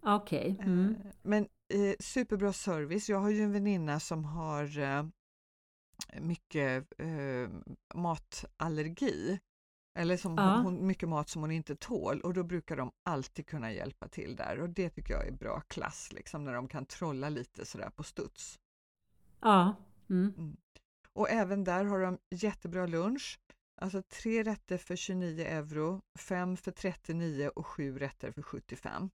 Okej. 0.06 0.58
Mm. 0.62 0.96
Eh, 1.06 1.12
Men 1.22 1.44
eh, 1.74 1.96
superbra 2.00 2.54
service. 2.54 3.10
Jag 3.10 3.20
har 3.20 3.30
ju 3.30 3.42
en 3.42 3.52
väninna 3.52 4.00
som 4.00 4.26
har 4.26 4.80
eh, 4.80 5.06
mycket 6.22 6.88
eh, 6.98 7.50
matallergi. 7.96 9.40
Eller 9.96 10.18
som 10.18 10.36
Ja. 10.38 10.62
hon, 10.64 10.88
mycket 10.88 11.10
mat 11.10 11.30
som 11.30 11.42
hon 11.42 11.52
inte 11.52 11.76
tål 11.76 12.22
och 12.22 12.34
då 12.34 12.44
brukar 12.44 12.78
de 12.78 12.92
alltid 13.04 13.48
kunna 13.48 13.72
hjälpa 13.72 14.08
till 14.08 14.36
där 14.36 14.60
och 14.60 14.70
det 14.70 14.90
tycker 14.90 15.14
jag 15.14 15.28
är 15.28 15.32
bra 15.32 15.62
klass, 15.62 16.12
liksom 16.14 16.44
när 16.44 16.54
de 16.54 16.68
kan 16.68 16.86
trolla 16.86 17.30
lite 17.30 17.66
sådär 17.66 17.90
på 17.90 18.04
studs. 18.04 18.60
Ja. 19.42 19.76
Mm. 20.10 20.58
Och 21.14 21.30
även 21.30 21.64
där 21.64 21.86
har 21.86 22.00
de 22.00 22.18
jättebra 22.30 22.86
lunch. 22.88 23.40
Alltså 23.82 24.02
tre 24.02 24.44
rätter 24.44 24.78
för 24.78 24.96
29 24.96 25.46
euro, 25.46 26.02
fem 26.20 26.58
för 26.58 26.72
39 26.72 27.48
och 27.56 27.68
sju 27.68 28.00
rätter 28.00 28.32
för 28.32 28.42
75. 28.42 29.10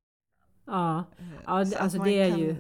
Ja. 0.69 1.03
Eh, 1.17 1.25
Ja, 1.45 1.65
så 1.65 1.69
det- 1.71 1.77
att 1.77 1.83
alltså 1.83 1.99
det 2.03 2.19
är 2.19 2.37
ju- 2.37 2.55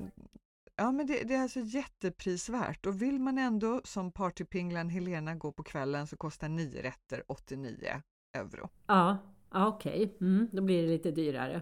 Ja, 0.75 0.91
men 0.91 1.07
det, 1.07 1.23
det 1.23 1.35
är 1.35 1.41
alltså 1.41 1.59
jätteprisvärt 1.59 2.85
och 2.85 3.01
vill 3.01 3.19
man 3.19 3.37
ändå 3.37 3.81
som 3.83 4.11
partypinglan 4.11 4.89
Helena 4.89 5.35
gå 5.35 5.51
på 5.51 5.63
kvällen 5.63 6.07
så 6.07 6.17
kostar 6.17 6.49
nio 6.49 6.81
rätter 6.83 7.23
89 7.27 8.01
euro. 8.37 8.69
Ja, 8.87 9.17
ja 9.51 9.67
okej. 9.67 10.17
Mm. 10.21 10.47
Då 10.51 10.61
blir 10.61 10.81
det 10.81 10.87
lite 10.87 11.11
dyrare. 11.11 11.61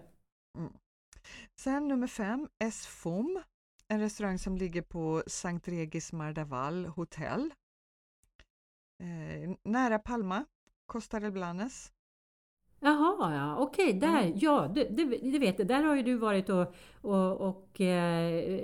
Sen 1.60 1.88
nummer 1.88 2.08
fem, 2.08 2.48
Esfom, 2.60 3.42
en 3.88 4.00
restaurang 4.00 4.40
som 4.40 4.58
ligger 4.58 4.82
på 4.82 5.24
Sankt 5.28 5.68
Regis 5.68 6.14
Mardaval 6.14 6.86
hotell. 6.86 7.54
Eh, 9.04 9.52
nära 9.64 10.00
Palma, 10.00 10.46
Costa 10.86 11.20
del 11.20 11.32
Blanes. 11.32 11.92
Jaha, 12.80 13.34
ja, 13.36 13.58
okej, 13.58 13.94
där, 13.94 14.22
Mm. 14.22 14.34
ja, 14.36 14.72
det, 14.76 14.84
det, 14.84 15.04
det 15.06 15.40
vet. 15.40 15.68
Där 15.68 15.84
har 15.84 15.96
ju 15.96 16.04
du 16.04 16.16
varit 16.18 16.50
och, 16.50 16.74
och, 17.02 17.42
och 17.50 17.82
eh, 17.82 18.62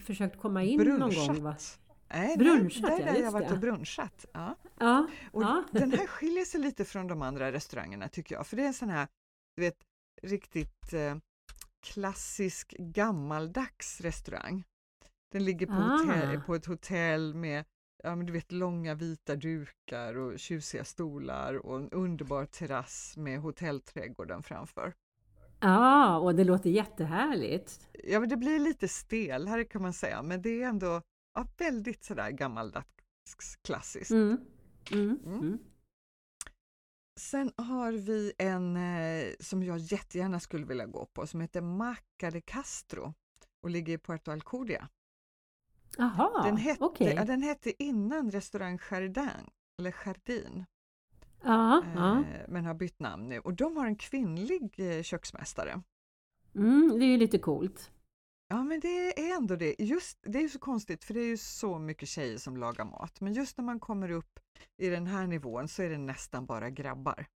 försökt 0.00 0.40
komma 0.40 0.62
in 0.62 0.80
någon 0.98 1.14
gång 1.14 1.42
va? 1.42 1.56
Nej, 2.08 2.36
Brunchat, 2.36 2.82
där, 2.82 2.90
ja, 2.90 3.04
där 3.04 3.12
har 3.12 3.18
jag 3.20 3.30
varit 3.32 3.50
och 3.50 3.58
brunchat. 3.58 4.26
Ja. 4.32 4.54
Ja, 4.78 5.06
Och 5.32 5.42
ja. 5.42 5.64
Den 5.70 5.90
här 5.92 6.06
skiljer 6.06 6.44
sig 6.44 6.60
lite 6.60 6.84
från 6.84 7.06
de 7.06 7.22
andra 7.22 7.52
restaurangerna 7.52 8.08
tycker 8.08 8.34
jag, 8.34 8.46
för 8.46 8.56
det 8.56 8.62
är 8.62 8.66
en 8.66 8.74
sån 8.74 8.88
här, 8.90 9.08
du 9.56 9.62
vet, 9.62 9.76
riktigt 10.22 10.92
eh, 10.92 11.16
klassisk 11.86 12.74
gammaldags 12.78 14.00
restaurang. 14.00 14.64
Den 15.32 15.44
ligger 15.44 15.66
på, 15.66 15.72
hotell, 15.72 16.36
Ah. 16.36 16.40
på 16.46 16.54
ett 16.54 16.66
hotell 16.66 17.34
med 17.34 17.64
ja, 18.06 18.16
men 18.16 18.26
du 18.26 18.32
vet, 18.32 18.52
långa 18.52 18.94
vita 18.94 19.36
dukar 19.36 20.16
och 20.16 20.38
tjusiga 20.38 20.84
stolar 20.84 21.54
och 21.66 21.76
en 21.76 21.90
underbar 21.90 22.46
terrass 22.46 23.16
med 23.16 23.40
hotellträdgården 23.40 24.42
framför. 24.42 24.94
ja, 25.60 26.18
och 26.18 26.34
det 26.34 26.44
låter 26.44 26.70
jättehärligt. 26.70 27.88
Ja, 28.04 28.20
men 28.20 28.28
det 28.28 28.36
blir 28.36 28.58
lite 28.58 28.88
stel 28.88 29.48
här 29.48 29.64
kan 29.64 29.82
man 29.82 29.92
säga, 29.92 30.22
men 30.22 30.42
det 30.42 30.62
är 30.62 30.68
ändå 30.68 31.02
ja, 31.34 31.48
väldigt 31.58 32.04
sådär 32.04 32.30
gammaldags 32.30 33.56
klassiskt. 33.64 34.10
Mm. 34.10 34.38
Mm. 34.92 35.18
Mm. 35.24 35.40
Mm. 35.40 35.58
Sen 37.20 37.52
har 37.56 37.92
vi 37.92 38.32
en 38.38 38.76
eh, 38.76 39.34
som 39.40 39.62
jag 39.62 39.78
jättegärna 39.78 40.40
skulle 40.40 40.66
vilja 40.66 40.86
gå 40.86 41.06
på 41.06 41.26
som 41.26 41.40
heter 41.40 41.60
Maca 41.60 42.30
de 42.30 42.40
Castro 42.40 43.14
och 43.62 43.70
ligger 43.70 43.92
i 43.94 43.98
Puerto 43.98 44.30
Alcudia. 44.30 44.88
Jaha, 45.96 46.42
Den 46.42 46.56
hette, 46.56 46.84
okej. 46.84 47.14
ja, 47.16 47.24
den 47.24 47.42
hette 47.42 47.82
innan 47.82 48.30
restaurang 48.30 48.78
Jardin, 48.90 49.50
eller 49.78 49.94
Jardin, 50.06 50.64
Ja, 51.42 51.82
ja. 51.94 52.18
eh, 52.18 52.24
men 52.48 52.64
har 52.64 52.74
bytt 52.74 53.00
namn 53.00 53.28
nu 53.28 53.38
och 53.40 53.54
de 53.54 53.76
har 53.76 53.86
en 53.86 53.96
kvinnlig 53.96 54.74
eh, 54.76 55.02
köksmästare. 55.02 55.82
Mm, 56.54 56.98
det 56.98 57.04
är 57.04 57.08
ju 57.08 57.16
lite 57.16 57.38
coolt. 57.38 57.90
Ja 58.48 58.64
men 58.64 58.80
det 58.80 59.20
är 59.20 59.36
ändå 59.36 59.56
det. 59.56 59.74
Just, 59.78 60.18
det 60.22 60.38
är 60.38 60.42
ju 60.42 60.48
så 60.48 60.58
konstigt 60.58 61.04
för 61.04 61.14
det 61.14 61.20
är 61.20 61.26
ju 61.26 61.36
så 61.36 61.78
mycket 61.78 62.08
tjejer 62.08 62.38
som 62.38 62.56
lagar 62.56 62.84
mat 62.84 63.20
men 63.20 63.32
just 63.32 63.58
när 63.58 63.64
man 63.64 63.80
kommer 63.80 64.10
upp 64.10 64.38
i 64.82 64.88
den 64.88 65.06
här 65.06 65.26
nivån 65.26 65.68
så 65.68 65.82
är 65.82 65.90
det 65.90 65.98
nästan 65.98 66.46
bara 66.46 66.70
grabbar. 66.70 67.26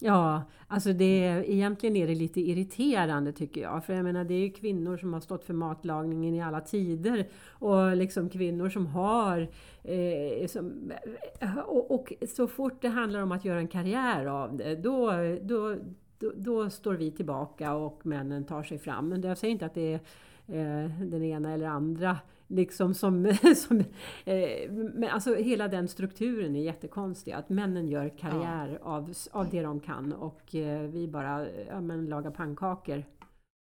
Ja, 0.00 0.42
alltså 0.68 0.92
det, 0.92 1.44
egentligen 1.46 1.96
är 1.96 2.06
det 2.06 2.14
lite 2.14 2.40
irriterande 2.40 3.32
tycker 3.32 3.60
jag. 3.60 3.84
För 3.84 3.92
jag 3.92 4.04
menar 4.04 4.24
det 4.24 4.34
är 4.34 4.38
ju 4.38 4.50
kvinnor 4.50 4.96
som 4.96 5.12
har 5.12 5.20
stått 5.20 5.44
för 5.44 5.54
matlagningen 5.54 6.34
i 6.34 6.42
alla 6.42 6.60
tider. 6.60 7.28
Och 7.48 7.96
liksom 7.96 8.30
kvinnor 8.30 8.68
som 8.68 8.86
har... 8.86 9.48
Eh, 9.82 10.46
som, 10.46 10.92
eh, 11.40 11.58
och, 11.58 11.90
och 11.90 12.12
så 12.28 12.46
fort 12.46 12.82
det 12.82 12.88
handlar 12.88 13.20
om 13.20 13.32
att 13.32 13.44
göra 13.44 13.58
en 13.58 13.68
karriär 13.68 14.26
av 14.26 14.56
det, 14.56 14.76
då, 14.76 15.12
då, 15.42 15.76
då, 16.18 16.32
då 16.36 16.70
står 16.70 16.94
vi 16.94 17.10
tillbaka 17.10 17.74
och 17.74 18.06
männen 18.06 18.44
tar 18.44 18.62
sig 18.62 18.78
fram. 18.78 19.08
Men 19.08 19.22
jag 19.22 19.38
säger 19.38 19.52
inte 19.52 19.66
att 19.66 19.74
det 19.74 20.00
är 20.46 20.84
eh, 20.84 20.90
den 21.00 21.22
ena 21.22 21.52
eller 21.52 21.66
andra 21.66 22.18
liksom 22.48 22.94
som... 22.94 23.34
som 23.56 23.80
eh, 24.24 24.70
men 24.70 25.04
alltså 25.04 25.34
hela 25.34 25.68
den 25.68 25.88
strukturen 25.88 26.56
är 26.56 26.62
jättekonstig. 26.62 27.32
Att 27.32 27.48
männen 27.48 27.88
gör 27.88 28.18
karriär 28.18 28.78
av, 28.82 29.12
av 29.30 29.50
det 29.50 29.62
de 29.62 29.80
kan 29.80 30.12
och 30.12 30.54
eh, 30.54 30.82
vi 30.82 31.08
bara 31.08 31.50
ja, 31.50 31.80
men, 31.80 32.06
lagar 32.06 32.30
pannkakor. 32.30 33.04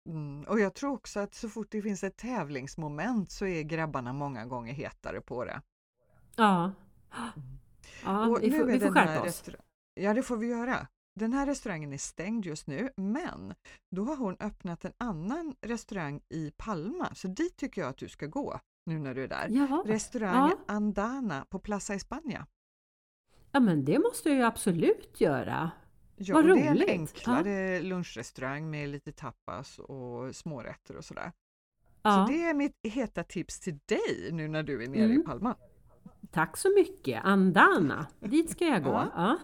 Mm. 0.08 0.44
Och 0.44 0.60
jag 0.60 0.74
tror 0.74 0.92
också 0.92 1.20
att 1.20 1.34
så 1.34 1.48
fort 1.48 1.66
det 1.70 1.82
finns 1.82 2.04
ett 2.04 2.16
tävlingsmoment 2.16 3.30
så 3.30 3.46
är 3.46 3.62
grabbarna 3.62 4.12
många 4.12 4.44
gånger 4.44 4.72
hetare 4.72 5.20
på 5.20 5.44
det. 5.44 5.62
Ja. 6.36 6.72
Ja, 8.04 8.28
Och 8.28 8.42
vi 8.42 8.50
får, 8.50 8.64
vi 8.64 8.80
får 8.80 8.90
skärpa 8.90 9.28
oss. 9.28 9.44
Ja, 9.94 10.14
det 10.14 10.22
får 10.22 10.36
vi 10.36 10.46
göra. 10.46 10.86
Den 11.18 11.32
här 11.32 11.46
restaurangen 11.46 11.92
är 11.92 11.98
stängd 11.98 12.46
just 12.46 12.66
nu, 12.66 12.90
men 12.96 13.54
då 13.90 14.04
har 14.04 14.16
hon 14.16 14.36
öppnat 14.40 14.84
en 14.84 14.92
annan 14.98 15.54
restaurang 15.60 16.20
i 16.28 16.50
Palma, 16.56 17.14
så 17.14 17.28
dit 17.28 17.56
tycker 17.56 17.80
jag 17.82 17.88
att 17.90 17.96
du 17.96 18.08
ska 18.08 18.26
gå 18.26 18.60
nu 18.86 18.98
när 18.98 19.14
du 19.14 19.24
är 19.24 19.28
där. 19.28 19.46
Jaha. 19.50 19.82
Restaurang 19.86 20.34
Ja. 20.50 20.58
Andana 20.74 21.44
på 21.50 21.58
Plaza 21.58 21.94
España. 21.94 22.46
ja, 23.52 23.60
men 23.60 23.84
det 23.84 23.98
måste 23.98 24.28
jag 24.28 24.38
ju 24.38 24.44
absolut 24.44 25.20
göra. 25.20 25.70
Ja, 26.16 26.34
Vad 26.34 26.50
och 26.50 26.56
det 26.56 26.62
är 26.62 26.66
en 26.70 26.74
roligt. 26.76 26.88
enklare 26.88 27.80
lunchrestaurang 27.82 28.70
med 28.70 28.88
lite 28.88 29.12
tapas 29.12 29.78
och 29.78 30.36
smårätter 30.36 30.96
och 30.96 31.04
sådär. 31.04 31.32
Ja. 32.02 32.26
Så 32.26 32.32
det 32.32 32.42
är 32.44 32.54
mitt 32.54 32.76
heta 32.82 33.24
tips 33.24 33.60
till 33.60 33.78
dig 33.86 34.28
nu 34.32 34.48
när 34.48 34.62
du 34.62 34.82
är 34.84 34.88
nere 34.88 35.00
i 35.00 35.14
Mm. 35.14 35.24
Palma. 35.24 35.54
Tack 36.30 36.56
så 36.56 36.68
mycket! 36.76 37.24
Andana, 37.24 38.06
dit 38.20 38.50
ska 38.50 38.64
jag 38.66 38.84
gå. 38.84 38.90
Ja. 39.14 39.38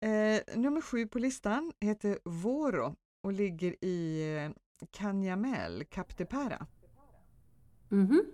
Eh, 0.00 0.56
nummer 0.56 0.80
sju 0.80 1.06
på 1.06 1.18
listan 1.18 1.72
heter 1.80 2.18
Voro 2.24 2.96
och 3.22 3.32
ligger 3.32 3.84
i 3.84 4.34
eh, 4.36 4.50
Canyamel, 4.90 5.84
Cap 5.84 6.16
de 6.16 6.24
Para. 6.24 6.66
Mhm. 7.88 8.24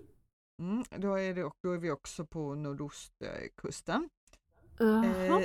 Mm, 0.59 0.85
då, 0.96 1.14
är 1.14 1.35
det, 1.35 1.50
då 1.62 1.72
är 1.72 1.79
vi 1.79 1.90
också 1.90 2.27
på 2.27 2.55
nordostkusten. 2.55 4.11
Eh, 4.81 5.40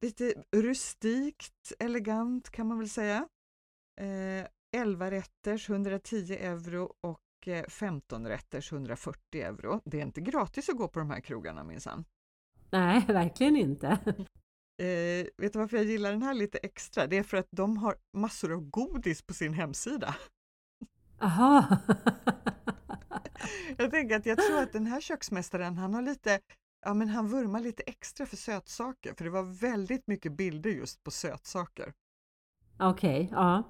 lite 0.00 0.34
rustikt, 0.52 1.72
elegant 1.78 2.50
kan 2.50 2.66
man 2.66 2.78
väl 2.78 2.88
säga. 2.88 3.28
Eh, 4.00 4.46
11 4.76 5.10
rätters 5.10 5.70
110 5.70 6.32
euro 6.32 6.94
och 7.00 7.48
eh, 7.48 7.64
15 7.64 8.28
rätters 8.28 8.72
140 8.72 9.40
euro. 9.42 9.80
Det 9.84 9.98
är 9.98 10.02
inte 10.02 10.20
gratis 10.20 10.68
att 10.68 10.76
gå 10.76 10.88
på 10.88 10.98
de 10.98 11.10
här 11.10 11.20
krogarna 11.20 11.64
minsann. 11.64 12.04
Nej, 12.70 13.04
verkligen 13.08 13.56
inte. 13.56 13.98
Eh, 14.78 15.26
vet 15.36 15.52
du 15.52 15.58
varför 15.58 15.76
jag 15.76 15.86
gillar 15.86 16.12
den 16.12 16.22
här 16.22 16.34
lite 16.34 16.58
extra? 16.58 17.06
Det 17.06 17.18
är 17.18 17.22
för 17.22 17.36
att 17.36 17.48
de 17.50 17.76
har 17.76 17.96
massor 18.12 18.52
av 18.52 18.60
godis 18.70 19.22
på 19.22 19.34
sin 19.34 19.54
hemsida. 19.54 20.16
Jaha. 21.20 21.78
Jag 23.78 23.90
tänker 23.90 24.16
att 24.16 24.26
jag 24.26 24.40
tror 24.40 24.58
att 24.62 24.72
den 24.72 24.86
här 24.86 25.00
köksmästaren, 25.00 25.76
han 25.78 25.94
har 25.94 26.02
lite, 26.02 26.40
ja 26.86 26.94
men 26.94 27.08
han 27.08 27.28
vurmar 27.28 27.60
lite 27.60 27.82
extra 27.82 28.26
för 28.26 28.36
sötsaker, 28.36 29.14
för 29.14 29.24
det 29.24 29.30
var 29.30 29.42
väldigt 29.60 30.06
mycket 30.06 30.32
bilder 30.32 30.70
just 30.70 31.02
på 31.04 31.10
sötsaker. 31.10 31.92
Okej, 32.78 33.28
ja. 33.32 33.62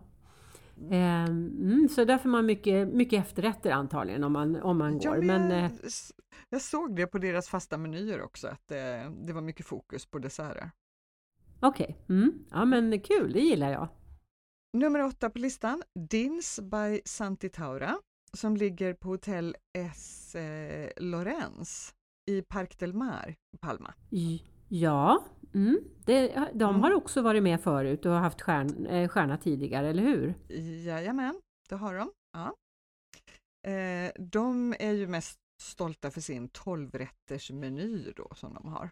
Ehm, 0.90 1.46
Mm, 1.60 1.88
så 1.88 2.04
där 2.04 2.18
får 2.18 2.28
man 2.28 2.46
mycket, 2.46 2.88
mycket 2.88 3.20
efterrätter 3.24 3.70
antagligen 3.70 4.24
om 4.24 4.32
man, 4.32 4.56
om 4.62 4.78
man 4.78 5.00
Ja, 5.00 5.10
går. 5.10 5.22
men 5.22 5.26
Men, 5.26 5.50
jag, 5.50 5.64
eh, 5.64 5.72
jag 6.48 6.62
såg 6.62 6.96
det 6.96 7.06
på 7.06 7.18
deras 7.18 7.48
fasta 7.48 7.78
menyer 7.78 8.22
också, 8.22 8.48
att 8.48 8.70
eh, 8.70 9.10
det 9.26 9.32
var 9.32 9.40
mycket 9.42 9.66
fokus 9.66 10.06
på 10.06 10.18
desserter. 10.18 10.70
Okej. 11.60 11.96
Mm. 12.08 12.44
Ja 12.50 12.64
men 12.64 13.00
kul, 13.00 13.32
det 13.32 13.40
gillar 13.40 13.70
jag. 13.70 13.88
Nummer 14.72 15.00
åtta 15.04 15.30
på 15.30 15.38
listan, 15.38 15.82
Dins 16.10 16.60
by 16.60 17.00
Santi 17.04 17.48
Taura, 17.48 17.96
som 18.32 18.56
ligger 18.56 18.94
på 18.94 19.08
hotell 19.08 19.56
S. 19.78 20.34
Eh, 20.34 20.90
Lorenz 20.96 21.94
i 22.30 22.42
Parc 22.42 22.76
del 22.76 22.94
Mar, 22.94 23.34
i 23.54 23.58
Palma. 23.58 23.94
Ja, 24.68 25.24
mm. 25.54 25.78
det, 26.06 26.28
de 26.54 26.70
Mm. 26.70 26.82
har 26.82 26.92
också 26.94 27.22
varit 27.22 27.42
med 27.42 27.60
förut 27.60 28.06
och 28.06 28.12
haft 28.12 28.40
stjärn, 28.42 28.86
eh, 28.86 29.08
stjärna 29.08 29.36
tidigare, 29.36 29.88
eller 29.88 30.02
hur? 30.02 30.34
Jajamän, 30.84 31.40
det 31.68 31.74
har 31.74 31.94
de. 31.94 32.10
Ja. 32.32 32.54
Eh, 33.70 34.12
de 34.18 34.74
är 34.78 34.92
ju 34.92 35.06
mest 35.06 35.38
stolta 35.62 36.10
för 36.10 36.20
sin 36.20 36.48
12-rätters 36.48 37.52
meny 37.52 38.12
då 38.16 38.28
som 38.34 38.54
de 38.54 38.68
har. 38.68 38.90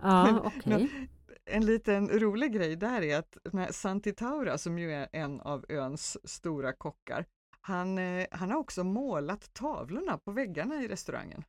Ja, 0.00 0.40
okej. 0.44 1.08
En 1.52 1.66
liten 1.66 2.08
rolig 2.08 2.52
grej 2.52 2.76
där 2.76 3.02
är 3.02 3.18
att 3.18 3.74
Santi 3.74 4.12
Taura 4.12 4.58
som 4.58 4.78
ju 4.78 4.92
är 4.92 5.08
en 5.12 5.40
av 5.40 5.64
öns 5.68 6.30
stora 6.30 6.72
kockar, 6.72 7.26
han, 7.60 7.98
eh, 7.98 8.26
han 8.30 8.50
har 8.50 8.58
också 8.58 8.84
målat 8.84 9.54
tavlorna 9.54 10.18
på 10.18 10.32
väggarna 10.32 10.82
i 10.82 10.88
restaurangen. 10.88 11.44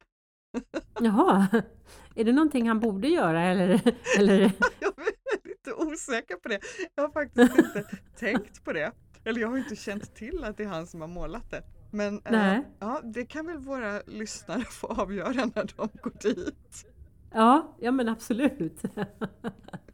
Jaha, 1.00 1.48
är 2.16 2.24
det 2.24 2.32
någonting 2.32 2.68
han 2.68 2.80
borde 2.80 3.08
göra 3.08 3.44
eller? 3.44 3.82
eller? 4.18 4.40
Jag 4.80 4.94
är 5.00 5.48
lite 5.48 5.74
osäker 5.74 6.36
på 6.36 6.50
det. 6.50 6.60
Jag 6.96 7.04
har 7.04 7.12
faktiskt 7.12 7.58
inte 7.58 7.98
tänkt 8.18 8.64
på 8.64 8.74
det. 8.74 8.92
Eller 9.24 9.42
jag 9.42 9.48
har 9.48 9.58
inte 9.58 9.76
känt 9.76 10.16
till 10.16 10.44
att 10.44 10.58
det 10.58 10.64
är 10.64 10.68
han 10.68 10.88
som 10.88 11.02
har 11.02 11.08
målat 11.08 11.52
det. 11.52 11.64
Men 11.92 12.22
Nej. 12.30 12.68
ja, 12.80 13.02
det 13.04 13.26
kan 13.26 13.46
väl 13.46 13.58
våra 13.58 14.02
lyssnare 14.08 14.64
få 14.64 14.88
avgöra 14.88 15.46
när 15.56 15.72
de 15.78 15.90
går 16.02 16.14
dit. 16.22 16.86
Ja, 17.34 17.76
ja 17.80 17.92
men 17.92 18.10
absolut. 18.10 18.82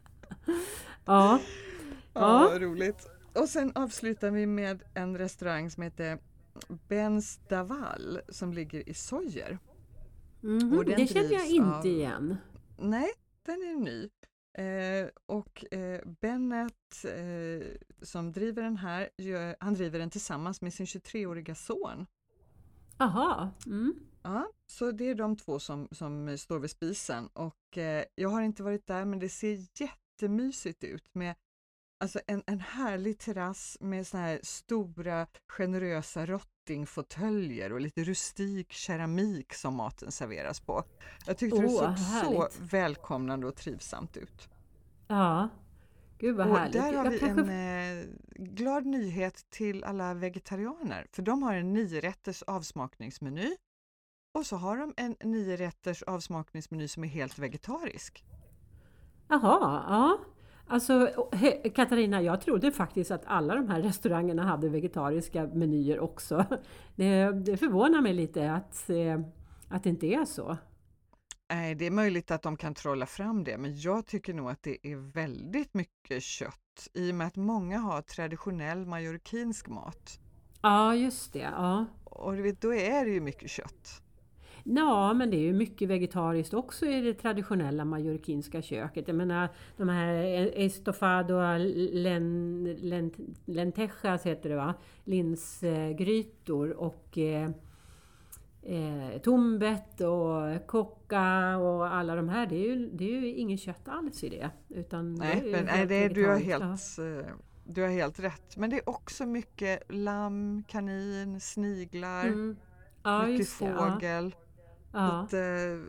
ja, 1.05 1.39
Ja, 2.13 2.49
Ja. 2.53 2.60
roligt. 2.60 3.07
Och 3.33 3.49
sen 3.49 3.71
avslutar 3.75 4.31
vi 4.31 4.45
med 4.45 4.83
en 4.93 5.17
restaurang 5.17 5.71
som 5.71 5.83
heter 5.83 6.19
Benz 6.88 7.39
Daval 7.49 8.19
som 8.29 8.53
ligger 8.53 8.89
i 8.89 8.93
Sojer. 8.93 9.60
Och 10.77 10.86
den 10.86 10.95
det 10.97 11.07
känner 11.07 11.31
jag 11.33 11.47
inte 11.47 11.69
av- 11.77 11.86
igen. 11.86 12.38
Nej, 12.77 13.10
den 13.45 13.55
är 13.62 13.75
ny. 13.75 14.10
Eh, 14.57 15.10
och 15.25 15.73
eh, 15.73 16.01
Bennett 16.21 17.05
eh, 17.05 17.67
som 18.01 18.31
driver 18.31 18.63
den 18.63 18.77
här, 18.77 19.10
gör, 19.17 19.55
han 19.60 19.73
driver 19.73 19.99
den 19.99 20.10
tillsammans 20.10 20.62
med 20.62 20.73
sin 20.73 20.86
23-åriga 20.86 21.55
son. 21.55 22.05
Aha, 22.97 23.49
mm. 23.65 23.93
Ja, 24.23 24.47
så 24.65 24.91
det 24.91 25.10
är 25.10 25.15
de 25.15 25.36
två 25.38 25.60
som, 25.60 25.88
som 25.91 26.38
står 26.38 26.60
vid 26.60 26.69
spisen 26.71 27.27
och 27.33 27.77
eh, 27.77 28.03
jag 28.15 28.29
har 28.29 28.41
inte 28.41 28.63
varit 28.63 28.88
där 28.88 29.05
men 29.05 29.19
det 29.19 29.29
ser 29.29 29.55
jättemysigt 30.21 30.84
ut 30.84 31.15
med 31.15 31.36
alltså 31.99 32.19
en, 32.27 32.43
en 32.47 32.60
härlig 32.60 33.17
terrass 33.19 33.77
med 33.80 34.08
såna 34.08 34.23
här 34.23 34.39
stora 34.43 35.27
generösa 35.47 36.25
rottingfåtöljer 36.25 37.71
och 37.73 37.82
lite 37.82 38.03
rustik 38.03 38.71
keramik 38.71 39.53
som 39.53 39.75
maten 39.75 40.12
serveras 40.12 40.60
på. 40.60 40.84
Jag 41.25 41.38
tyckte 41.38 41.62
det 41.62 41.67
Åh, 41.67 41.71
såg 41.71 41.97
så 41.99 42.03
härligt. 42.03 42.60
välkomnande 42.73 43.47
och 43.47 43.56
trivsamt 43.56 44.17
ut. 44.17 44.49
ja. 45.08 45.49
Gud 46.19 46.36
vad 46.36 46.47
Och 46.49 46.58
härligt. 46.58 46.73
där 46.73 46.93
har 46.93 47.06
Jag 47.06 47.12
vi 47.12 47.19
kanske... 47.19 47.53
en 47.53 47.99
eh, 47.99 48.06
glad 48.36 48.86
nyhet 48.86 49.45
till 49.49 49.84
alla 49.84 50.13
vegetarianer, 50.13 51.08
för 51.12 51.21
de 51.21 51.43
har 51.43 51.53
en 51.56 51.73
niorätters 51.73 52.43
avsmakningsmeny 52.43 53.56
och 54.34 54.45
så 54.45 54.56
har 54.56 54.77
de 54.77 54.93
en 54.97 55.15
niorätters 55.23 56.03
avsmakningsmeny 56.03 56.88
som 56.88 57.03
är 57.03 57.08
helt 57.08 57.39
vegetarisk. 57.39 58.23
Jaha, 59.27 59.83
ja. 59.89 60.19
Alltså 60.69 61.09
Katarina, 61.75 62.21
jag 62.21 62.41
trodde 62.41 62.71
faktiskt 62.71 63.11
att 63.11 63.23
alla 63.25 63.55
de 63.55 63.69
här 63.69 63.81
restaurangerna 63.81 64.43
hade 64.43 64.69
vegetariska 64.69 65.47
menyer 65.47 65.99
också. 65.99 66.45
Det, 66.95 67.31
det 67.31 67.57
förvånar 67.57 68.01
mig 68.01 68.13
lite 68.13 68.51
att, 68.51 68.89
eh, 68.89 69.19
att 69.69 69.83
det 69.83 69.89
inte 69.89 70.07
är 70.07 70.25
så. 70.25 70.57
Nej, 71.49 71.75
det 71.75 71.85
är 71.85 71.91
möjligt 71.91 72.31
att 72.31 72.41
de 72.41 72.57
kan 72.57 72.73
trolla 72.73 73.05
fram 73.05 73.43
det, 73.43 73.57
men 73.57 73.79
jag 73.79 74.05
tycker 74.05 74.33
nog 74.33 74.49
att 74.49 74.63
det 74.63 74.87
är 74.87 74.95
väldigt 74.95 75.73
mycket 75.73 76.23
kött 76.23 76.87
i 76.93 77.11
och 77.11 77.15
med 77.15 77.27
att 77.27 77.35
många 77.35 77.77
har 77.77 78.01
traditionell 78.01 78.85
mallorquinsk 78.85 79.67
mat. 79.67 80.19
Ja, 80.61 80.95
just 80.95 81.33
det. 81.33 81.39
Ja. 81.39 81.85
Och 82.03 82.35
du 82.35 82.41
vet, 82.41 82.61
då 82.61 82.73
är 82.73 83.05
det 83.05 83.11
ju 83.11 83.21
mycket 83.21 83.49
kött. 83.49 84.01
Ja, 84.75 85.13
men 85.13 85.30
det 85.30 85.38
är 85.38 85.41
ju 85.41 85.53
mycket 85.53 85.89
vegetariskt 85.89 86.53
också 86.53 86.86
i 86.86 87.01
det 87.01 87.13
traditionella 87.13 87.86
mallorquinska 87.86 88.62
köket. 88.62 89.08
Jag 89.08 89.15
menar 89.17 89.49
de 89.77 89.89
här 89.89 90.51
estofado 90.56 91.34
len, 91.93 92.63
len, 92.82 93.12
lentejas 93.45 94.25
heter 94.25 94.49
det 94.49 94.56
va? 94.56 94.73
Linsgrytor 95.03 96.69
och 96.71 97.17
eh, 97.17 97.49
eh, 98.63 99.17
tombet 99.23 100.01
och 100.01 100.67
kocka 100.67 101.58
och 101.58 101.88
alla 101.95 102.15
de 102.15 102.30
här. 102.30 102.45
Det 102.47 102.56
är 102.56 102.75
ju, 102.75 102.89
det 102.93 103.03
är 103.06 103.21
ju 103.21 103.34
inget 103.34 103.60
kött 103.60 103.88
alls 103.88 104.23
i 104.23 104.30
det. 104.30 104.49
Utan 104.69 105.13
Nej, 105.15 105.41
det 105.43 105.49
är 105.49 105.51
men 105.51 105.65
nej, 105.65 105.86
det, 105.86 105.95
är- 105.95 106.10
du, 106.10 106.25
har 106.27 106.39
ja. 106.39 106.60
helt, 106.60 106.97
eh, 106.99 107.34
du 107.65 107.82
har 107.82 107.89
helt 107.89 108.19
rätt. 108.19 108.58
Men 108.58 108.69
det 108.69 108.75
är 108.75 108.89
också 108.89 109.25
mycket 109.25 109.84
lamm, 109.89 110.63
kanin, 110.67 111.39
sniglar, 111.39 112.25
Mm. 112.27 112.58
Ja, 113.03 113.25
mycket 113.25 113.60
det. 113.60 113.65
Ja. 113.65 113.86
Ja. 114.91 115.21
Lite, 115.21 115.80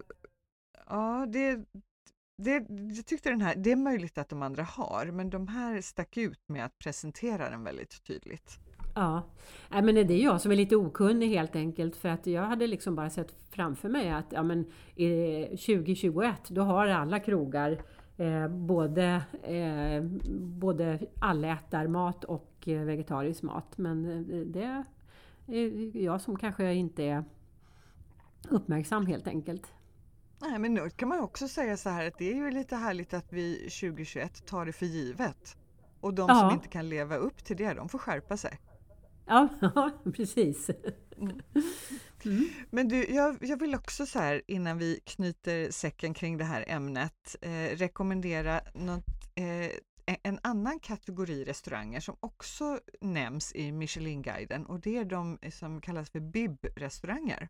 ja, 0.87 1.27
det, 1.29 1.65
det, 2.43 2.67
jag 2.97 3.07
tyckte 3.07 3.31
den 3.31 3.41
här, 3.41 3.55
det 3.57 3.73
är 3.73 3.77
möjligt 3.77 4.19
att 4.19 4.29
de 4.29 4.43
andra 4.43 4.63
har, 4.63 5.07
men 5.07 5.31
de 5.31 5.49
här 5.49 5.81
stack 5.81 6.17
ut 6.17 6.49
med 6.49 6.65
att 6.65 6.79
presentera 6.79 7.51
den 7.51 7.65
väldigt 7.65 8.05
tydligt. 8.05 8.59
Ja, 8.95 9.23
men 9.71 9.95
det 9.95 10.15
är 10.15 10.25
jag 10.25 10.41
som 10.41 10.53
är 10.53 10.57
lite 10.57 10.77
okunnig 10.77 11.29
helt 11.29 11.57
enkelt 11.57 11.97
för 11.97 12.09
att 12.09 12.27
jag 12.27 12.43
hade 12.43 12.67
liksom 12.67 12.97
bara 12.97 13.11
sett 13.11 13.35
framför 13.51 13.89
mig 13.89 14.11
att 14.11 14.27
ja, 14.31 14.43
men, 14.43 14.59
eh, 14.97 15.49
2021 15.49 16.49
då 16.49 16.63
har 16.63 16.87
alla 16.87 17.21
krogar 17.21 17.83
eh, 18.17 18.49
både, 18.49 19.23
eh, 19.43 20.03
både 20.41 20.99
allätarmat 21.21 22.25
och 22.25 22.69
eh, 22.69 22.81
vegetarisk 22.81 23.43
mat. 23.43 23.79
Men 23.79 24.07
eh, 24.31 24.41
det 24.41 24.85
är 25.47 25.97
jag 25.97 26.21
som 26.21 26.37
kanske 26.37 26.75
inte 26.75 27.03
är 27.03 27.25
uppmärksam 28.49 29.07
helt 29.07 29.27
enkelt. 29.27 29.73
Nej, 30.41 30.59
men 30.59 30.75
nu 30.75 30.91
kan 30.91 31.09
man 31.09 31.21
också 31.21 31.49
säga 31.49 31.77
så 31.77 31.89
här 31.91 32.07
att 32.09 32.19
det 32.19 32.31
är 32.31 32.35
ju 32.35 32.51
lite 32.51 32.77
härligt 32.77 33.15
att 33.15 33.33
vi 33.33 33.57
2021 33.59 34.47
tar 34.47 34.67
det 34.67 34.73
för 34.73 34.87
givet. 34.87 35.57
Och 36.01 36.15
de 36.15 36.29
Ja. 36.29 36.35
som 36.35 36.51
inte 36.51 36.69
kan 36.69 36.89
leva 36.89 37.17
upp 37.17 37.45
till 37.45 37.57
det, 37.57 37.75
de 37.75 37.89
får 37.89 37.99
skärpa 37.99 38.37
sig. 38.37 38.59
Ja, 39.27 39.49
precis. 40.17 40.71
Men 42.71 42.89
du, 42.89 43.05
jag, 43.05 43.37
jag 43.41 43.61
vill 43.61 43.75
också 43.75 44.07
så 44.07 44.19
här 44.19 44.43
innan 44.47 44.79
vi 44.79 45.01
knyter 45.05 45.71
säcken 45.71 46.15
kring 46.15 46.37
det 46.39 46.45
här 46.45 46.65
ämnet 46.69 47.37
eh, 47.43 47.77
rekommendera 47.77 48.61
något, 48.75 49.05
eh, 49.35 49.71
en 50.23 50.39
annan 50.43 50.81
kategori 50.81 51.45
restauranger 51.45 52.01
som 52.01 52.17
också 52.21 52.79
nämns 53.01 53.55
i 53.55 53.73
Michelinguiden 53.73 54.67
och 54.67 54.81
det 54.81 54.97
är 54.99 55.05
de 55.05 55.39
som 55.53 55.81
kallas 55.81 56.11
för 56.11 56.21
bib-restauranger. 56.21 57.49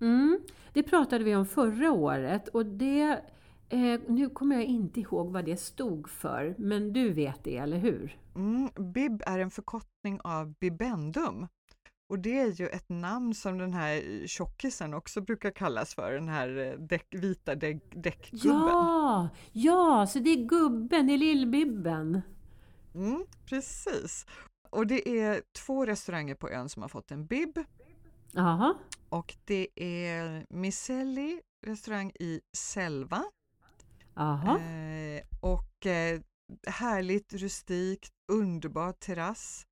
Mm, 0.00 0.40
det 0.72 0.82
pratade 0.82 1.24
vi 1.24 1.36
om 1.36 1.46
förra 1.46 1.92
året 1.92 2.48
och 2.48 2.66
det, 2.66 3.20
eh, 3.68 4.00
nu 4.08 4.28
kommer 4.28 4.56
jag 4.56 4.64
inte 4.64 5.00
ihåg 5.00 5.32
vad 5.32 5.44
det 5.44 5.56
stod 5.56 6.08
för, 6.08 6.54
men 6.58 6.92
du 6.92 7.12
vet 7.12 7.44
det, 7.44 7.56
eller 7.56 7.78
hur? 7.78 8.18
Mm, 8.34 8.92
bib 8.92 9.22
är 9.26 9.38
en 9.38 9.50
förkortning 9.50 10.20
av 10.24 10.54
bibendum 10.60 11.46
och 12.08 12.18
det 12.18 12.38
är 12.38 12.52
ju 12.52 12.66
ett 12.66 12.88
namn 12.88 13.34
som 13.34 13.58
den 13.58 13.72
här 13.72 14.26
tjockisen 14.26 14.94
också 14.94 15.20
brukar 15.20 15.50
kallas 15.50 15.94
för, 15.94 16.12
den 16.12 16.28
här 16.28 16.58
eh, 16.58 16.78
däck, 16.78 17.06
vita 17.10 17.54
däck, 17.54 17.82
däckgubben. 17.90 18.60
Ja, 18.60 19.28
ja, 19.52 20.06
så 20.06 20.18
det 20.18 20.30
är 20.30 20.46
gubben, 20.46 21.06
det 21.06 21.12
är 21.12 21.18
Lill-Bibben. 21.18 22.22
Mm, 22.94 23.26
precis. 23.44 24.26
Och 24.70 24.86
det 24.86 25.08
är 25.20 25.42
två 25.52 25.86
restauranger 25.86 26.34
på 26.34 26.50
ön 26.50 26.68
som 26.68 26.82
har 26.82 26.88
fått 26.88 27.10
en 27.10 27.26
bib 27.26 27.58
Jaha, 28.32 28.74
och 29.08 29.36
det 29.44 29.68
är 29.76 30.46
Micelli 30.50 31.40
restaurang 31.66 32.12
i 32.20 32.40
Selva 32.56 33.24
jaha, 34.14 34.58
eh, 34.60 35.22
och 35.40 35.86
eh, 35.86 36.20
härligt 36.66 37.32
rustikt, 37.32 38.12
underbar 38.32 38.92
terrass. 38.92 39.66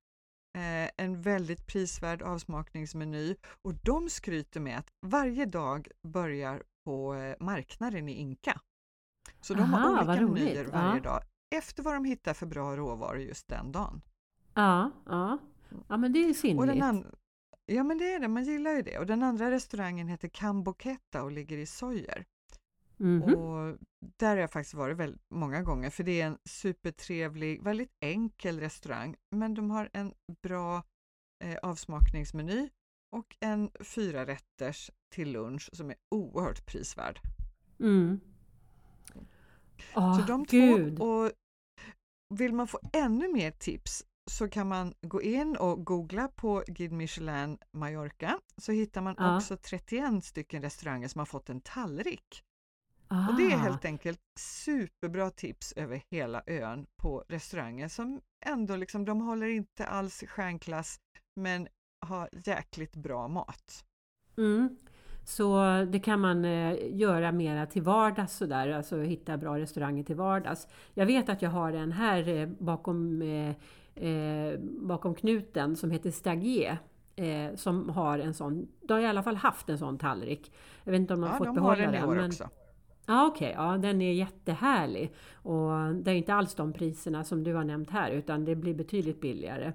Eh, 0.57 0.89
en 1.05 1.21
väldigt 1.21 1.67
prisvärd 1.67 2.21
avsmakningsmeny 2.21 3.35
och 3.61 3.73
de 3.73 4.09
skryter 4.09 4.59
med 4.59 4.77
att 4.79 4.87
varje 5.05 5.45
dag 5.45 5.87
börjar 6.07 6.63
på 6.85 7.15
eh, 7.15 7.35
marknaden 7.39 8.09
i 8.09 8.13
Inka. 8.13 8.61
Så 9.41 9.53
de 9.53 9.61
Aha, 9.63 9.77
har 9.77 10.23
olika 10.23 10.27
menyer 10.33 10.65
varje 10.65 10.95
Ja. 10.97 11.01
dag 11.03 11.23
efter 11.55 11.83
vad 11.83 11.93
de 11.93 12.05
hittar 12.05 12.33
för 12.33 12.45
bra 12.45 12.75
råvaror 12.77 13.19
just 13.21 13.47
den 13.47 13.71
dagen. 13.71 14.01
ja, 14.53 14.91
ja. 15.05 15.37
Ja, 15.87 15.97
men 15.97 16.13
det 16.13 16.19
är 16.19 16.29
Och 16.29 16.35
sinnligt. 16.35 16.67
den 16.67 16.81
an- 16.81 17.15
ja 17.65 17.83
men 17.83 17.97
det 17.97 18.13
är 18.13 18.19
det, 18.19 18.27
man 18.27 18.43
gillar 18.43 18.71
ju 18.71 18.81
det. 18.81 18.99
Och 18.99 19.05
den 19.05 19.23
andra 19.23 19.51
restaurangen 19.51 20.07
heter 20.07 20.27
Camboqueta 20.27 21.23
och 21.23 21.31
ligger 21.31 21.57
i 21.57 21.65
Sojer. 21.65 22.25
Mhm. 22.97 23.35
Och 23.35 23.77
där 24.17 24.29
har 24.29 24.37
jag 24.37 24.51
faktiskt 24.51 24.73
varit 24.73 24.97
väldigt 24.97 25.21
många 25.29 25.61
gånger 25.61 25.89
för 25.89 26.03
det 26.03 26.21
är 26.21 26.27
en 26.27 26.37
supertrevlig, 26.45 27.63
väldigt 27.63 27.91
enkel 27.99 28.59
restaurang 28.59 29.15
men 29.31 29.53
de 29.53 29.71
har 29.71 29.89
en 29.93 30.13
bra 30.43 30.83
eh, 31.43 31.57
avsmakningsmeny 31.63 32.69
och 33.11 33.35
en 33.39 33.69
fyra 33.79 34.25
rätters 34.25 34.91
till 35.09 35.31
lunch 35.31 35.69
som 35.73 35.89
är 35.89 35.95
oerhört 36.11 36.65
prisvärd. 36.65 37.19
Mm. 37.79 38.19
Åh, 39.95 40.19
Så 40.19 40.25
de 40.27 40.41
Ah, 40.41 40.45
gud. 40.49 40.97
två, 40.97 41.05
och 41.05 41.31
vill 42.29 42.53
man 42.53 42.67
få 42.67 42.79
ännu 42.93 43.33
mer 43.33 43.51
tips 43.51 44.03
så 44.31 44.47
kan 44.49 44.67
man 44.67 44.93
gå 45.01 45.21
in 45.21 45.55
och 45.57 45.85
googla 45.85 46.27
på 46.27 46.63
Guide 46.67 46.91
Michelin 46.91 47.57
Mallorca 47.71 48.39
så 48.57 48.71
hittar 48.71 49.01
man 49.01 49.15
Ja. 49.17 49.35
också 49.37 49.57
31 49.57 50.23
stycken 50.25 50.61
restauranger 50.61 51.07
som 51.07 51.19
har 51.19 51.25
fått 51.25 51.49
en 51.49 51.61
tallrik. 51.61 52.43
Och 53.29 53.35
det 53.37 53.43
är 53.51 53.55
Ah. 53.55 53.59
helt 53.59 53.85
enkelt 53.85 54.19
superbra 54.39 55.29
tips 55.29 55.73
över 55.75 56.01
hela 56.11 56.43
ön 56.47 56.85
på 57.01 57.23
restauranger 57.29 57.87
som 57.87 58.21
ändå 58.45 58.75
liksom, 58.75 59.05
de 59.05 59.21
håller 59.21 59.47
inte 59.47 59.85
alls 59.85 60.23
stjärnklass 60.27 60.99
men 61.35 61.67
har 62.05 62.29
jäkligt 62.45 62.95
bra 62.95 63.27
mat. 63.27 63.85
Mm. 64.37 64.77
Så 65.23 65.59
det 65.91 65.99
kan 65.99 66.19
man 66.19 66.45
eh, 66.45 66.77
göra 66.95 67.31
mera 67.31 67.65
till 67.65 67.81
vardags 67.81 68.33
sådär, 68.37 68.69
alltså 68.69 69.01
hitta 69.01 69.37
bra 69.37 69.57
restauranger 69.59 70.03
till 70.03 70.15
vardags. 70.15 70.67
Jag 70.93 71.05
vet 71.05 71.29
att 71.29 71.41
jag 71.41 71.49
har 71.49 71.73
en 71.73 71.91
här 71.91 72.27
eh, 72.27 72.47
bakom, 72.47 73.21
eh, 73.21 73.55
eh, 73.95 74.59
bakom 74.59 75.15
knuten 75.15 75.75
som 75.75 75.91
heter 75.91 76.11
Stagier. 76.11 76.77
Eh, 77.15 77.55
som 77.55 77.89
har 77.89 78.19
en 78.19 78.33
sån, 78.33 78.67
de 78.81 78.93
har 78.93 79.01
i 79.01 79.05
alla 79.05 79.23
fall 79.23 79.35
haft 79.35 79.69
en 79.69 79.77
sån 79.77 79.97
tallrik. 79.97 80.51
Jag 80.83 80.91
vet 80.91 80.99
inte 81.01 81.13
om 81.13 81.21
de 81.21 81.27
har 81.27 81.33
Ja, 81.33 81.37
fått 81.37 81.45
de 81.45 81.49
har 81.49 81.55
behålla 81.55 81.81
den 81.81 81.93
i 81.95 81.97
den. 81.97 82.09
år 82.09 82.15
men- 82.15 82.25
också. 82.25 82.49
Ja 83.07 83.27
okej, 83.27 83.53
ja, 83.57 83.77
den 83.77 84.01
är 84.01 84.13
jättehärlig. 84.13 85.13
Och 85.33 85.95
det 85.95 86.11
är 86.11 86.15
inte 86.15 86.33
alls 86.33 86.55
de 86.55 86.73
priserna 86.73 87.23
som 87.23 87.43
du 87.43 87.53
har 87.53 87.63
nämnt 87.63 87.89
här 87.89 88.11
utan 88.11 88.45
det 88.45 88.55
blir 88.55 88.73
betydligt 88.73 89.21
billigare. 89.21 89.73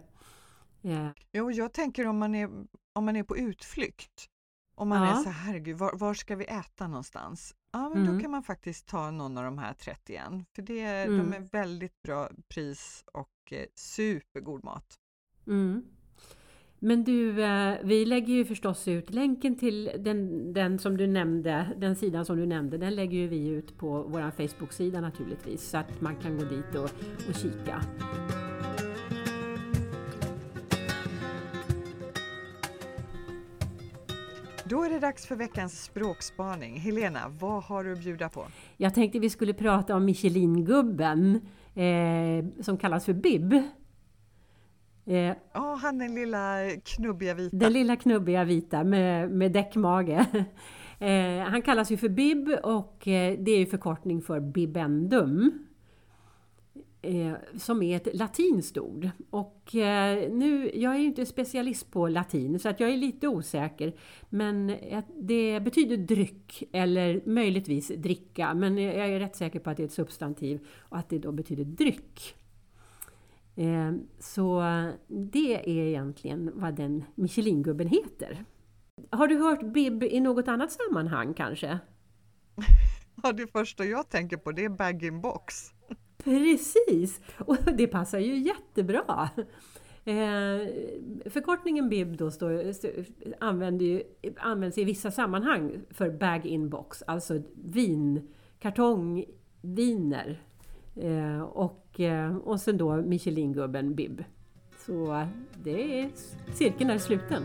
Eh, 0.83 1.09
Jo, 1.33 1.51
jag 1.51 1.73
tänker 1.73 2.07
om 2.07 2.19
man 2.19 2.35
är, 2.35 2.51
om 2.93 3.05
man 3.05 3.17
är 3.17 3.23
på 3.23 3.37
utflykt, 3.37 4.27
om 4.75 4.89
man 4.89 5.03
Ja. 5.03 5.11
är 5.11 5.15
så 5.15 5.31
här, 5.31 5.47
herregud, 5.53 5.79
var, 5.79 5.97
var 5.99 6.15
ska 6.15 6.37
vi 6.37 6.45
äta 6.45 6.89
någonstans? 6.89 7.55
Ja, 7.73 7.89
men 7.89 8.03
Mm. 8.03 8.15
då 8.15 8.21
kan 8.23 8.31
man 8.31 8.43
faktiskt 8.43 8.87
ta 8.89 9.11
någon 9.11 9.39
av 9.39 9.45
de 9.45 9.59
här 9.59 9.75
31, 9.75 10.23
för 10.55 10.63
det, 10.63 10.81
Mm. 10.85 11.19
de 11.31 11.37
är 11.37 11.41
väldigt 11.41 12.03
bra 12.03 12.29
pris 12.55 13.05
och 13.13 13.29
eh, 13.53 13.65
supergod 13.75 14.65
mat. 14.65 14.99
Mm. 15.47 15.83
Men 16.83 17.05
du, 17.05 17.43
eh, 17.43 17.75
vi 17.83 18.05
lägger 18.05 18.35
ju 18.35 18.45
förstås 18.45 18.89
ut 18.89 19.11
länken 19.11 19.59
till 19.59 19.91
den, 19.99 20.53
den 20.53 20.79
som 20.79 20.97
du 20.97 21.07
nämnde, 21.07 21.67
den 21.77 21.97
sidan 21.97 22.25
som 22.25 22.37
du 22.37 22.47
nämnde, 22.47 22.79
den 22.79 22.95
lägger 22.95 23.19
ju 23.19 23.29
vi 23.29 23.49
ut 23.49 23.79
på 23.79 24.03
vår 24.03 24.31
Facebook-sida 24.31 25.01
naturligtvis 25.01 25.71
så 25.71 25.79
att 25.79 26.01
man 26.01 26.17
kan 26.17 26.39
gå 26.39 26.45
dit 26.45 26.75
och, 26.75 26.91
och 27.29 27.35
kika. 27.35 27.83
Då 34.65 34.83
är 34.83 34.91
det 34.91 34.99
dags 34.99 35.27
för 35.27 35.37
veckans 35.37 35.85
språkspaning. 35.85 36.81
Helena, 36.81 37.21
vad 37.41 37.63
har 37.63 37.85
du 37.85 37.93
att 37.93 37.99
bjuda 37.99 38.29
på? 38.29 38.47
Jag 38.77 38.95
tänkte 38.95 39.19
vi 39.19 39.31
skulle 39.31 39.55
prata 39.55 39.97
om 39.97 40.05
Michelin-gubben 40.05 41.41
eh, 41.75 42.45
som 42.63 42.77
kallas 42.77 43.05
för 43.05 43.13
Bib. 43.13 43.53
Eh, 45.07 45.37
Ja, 45.53 45.79
han 45.83 45.99
den 45.99 46.15
lilla 46.15 46.57
knubbiga 46.85 47.35
vita. 47.35 47.57
Den 47.57 47.73
lilla 47.73 47.97
knubbiga 47.97 48.45
vita 48.45 48.85
med, 48.85 49.31
med 49.31 49.53
däckmage. 49.53 50.27
Eh, 51.03 51.43
han 51.45 51.63
kallas 51.63 51.91
ju 51.93 51.97
för 51.97 52.09
Bib 52.09 52.49
och 52.63 53.09
eh, 53.09 53.39
det 53.39 53.51
är 53.51 53.59
ju 53.59 53.67
förkortning 53.67 54.23
för 54.23 54.41
Bibendum. 54.41 55.67
Eh, 57.03 57.33
som 57.57 57.83
är 57.83 57.97
ett 57.97 58.09
latinskt 58.17 58.79
ord. 58.79 59.11
Och 59.31 59.75
eh, 59.77 60.33
nu, 60.33 60.71
jag 60.75 60.95
är 60.95 60.99
ju 60.99 61.05
inte 61.05 61.27
specialist 61.27 61.91
på 61.91 62.09
latin 62.09 62.59
så 62.59 62.69
att 62.69 62.81
jag 62.81 62.91
är 62.91 62.97
lite 62.97 63.29
osäker. 63.29 63.95
Men 64.29 64.71
eh, 64.71 65.05
det 65.19 65.61
betyder 65.61 65.97
dryck 65.97 66.63
eller 66.73 67.21
möjligtvis 67.25 67.89
dricka. 67.89 68.55
Men 68.55 68.79
eh, 68.79 68.85
jag 68.85 69.09
är 69.09 69.19
rätt 69.19 69.37
säker 69.37 69.61
på 69.61 69.71
att 69.71 69.77
det 69.77 69.83
är 69.83 69.85
ett 69.85 69.93
substantiv 69.93 70.67
och 70.79 70.99
att 70.99 71.09
det 71.09 71.19
då 71.19 71.33
betyder 71.33 71.65
dryck. 71.65 72.35
Eh, 73.57 73.93
så 74.19 74.63
det 75.09 75.55
är 75.55 75.87
egentligen 75.87 76.51
vad 76.55 76.75
den 76.75 77.05
Michelin-gubben 77.15 77.89
heter. 77.89 78.45
Har 79.11 79.29
du 79.29 79.39
hört 79.39 79.63
Bib 79.63 80.03
i 80.03 80.21
något 80.21 80.49
annat 80.49 80.73
sammanhang 80.73 81.35
kanske? 81.35 81.79
Ja, 83.23 83.33
det 83.33 83.47
första 83.47 83.85
jag 83.85 84.09
tänker 84.09 84.37
på 84.37 84.53
det 84.53 84.65
är 84.65 84.69
bag-in-box. 84.69 85.55
Precis! 86.25 87.21
Och 87.39 87.57
det 87.77 87.87
passar 87.87 88.19
ju 88.19 88.39
jättebra! 88.39 89.31
Eh, 90.05 90.69
förkortningen 91.31 91.89
BIB 91.89 92.17
då 92.17 92.31
står, 92.31 92.73
använder 93.39 93.87
ju, 93.87 94.03
används 94.37 94.79
i 94.79 94.85
vissa 94.85 95.11
sammanhang 95.11 95.81
för 95.91 96.11
bag-in-box, 96.11 97.03
alltså 97.07 97.43
vin, 97.65 98.29
kartongviner. 98.59 100.41
Eh, 100.97 101.43
och, 101.43 102.01
eh, 102.01 102.37
och 102.37 102.61
sen 102.61 102.77
då 102.77 102.97
Michelin-gubben 102.97 103.95
BIB. 103.95 104.25
Så 104.87 105.27
det 105.65 106.01
är, 106.01 106.11
cirkeln 106.55 106.91
är 106.91 106.99
sluten. 106.99 107.43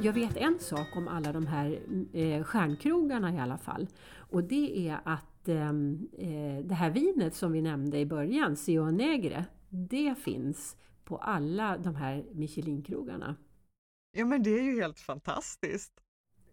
Jag 0.00 0.12
vet 0.12 0.36
en 0.36 0.58
sak 0.58 0.96
om 0.96 1.08
alla 1.08 1.32
de 1.32 1.46
här 1.46 1.80
eh, 2.12 2.44
stjärnkrogarna 2.44 3.34
i 3.34 3.38
alla 3.38 3.58
fall. 3.58 3.88
Och 4.16 4.44
det 4.44 4.88
är 4.88 5.00
att 5.04 5.48
eh, 5.48 5.68
eh, 5.68 6.64
det 6.64 6.74
här 6.74 6.90
vinet 6.90 7.34
som 7.34 7.52
vi 7.52 7.62
nämnde 7.62 7.98
i 7.98 8.06
början, 8.06 8.56
Sion 8.56 8.96
Negre, 8.96 9.44
det 9.68 10.14
finns 10.18 10.76
på 11.04 11.16
alla 11.16 11.78
de 11.78 11.94
här 11.94 12.24
Michelin-krogarna. 12.32 13.36
Ja, 14.12 14.24
men 14.24 14.42
det 14.42 14.50
är 14.58 14.62
ju 14.62 14.80
helt 14.80 15.00
fantastiskt. 15.00 15.92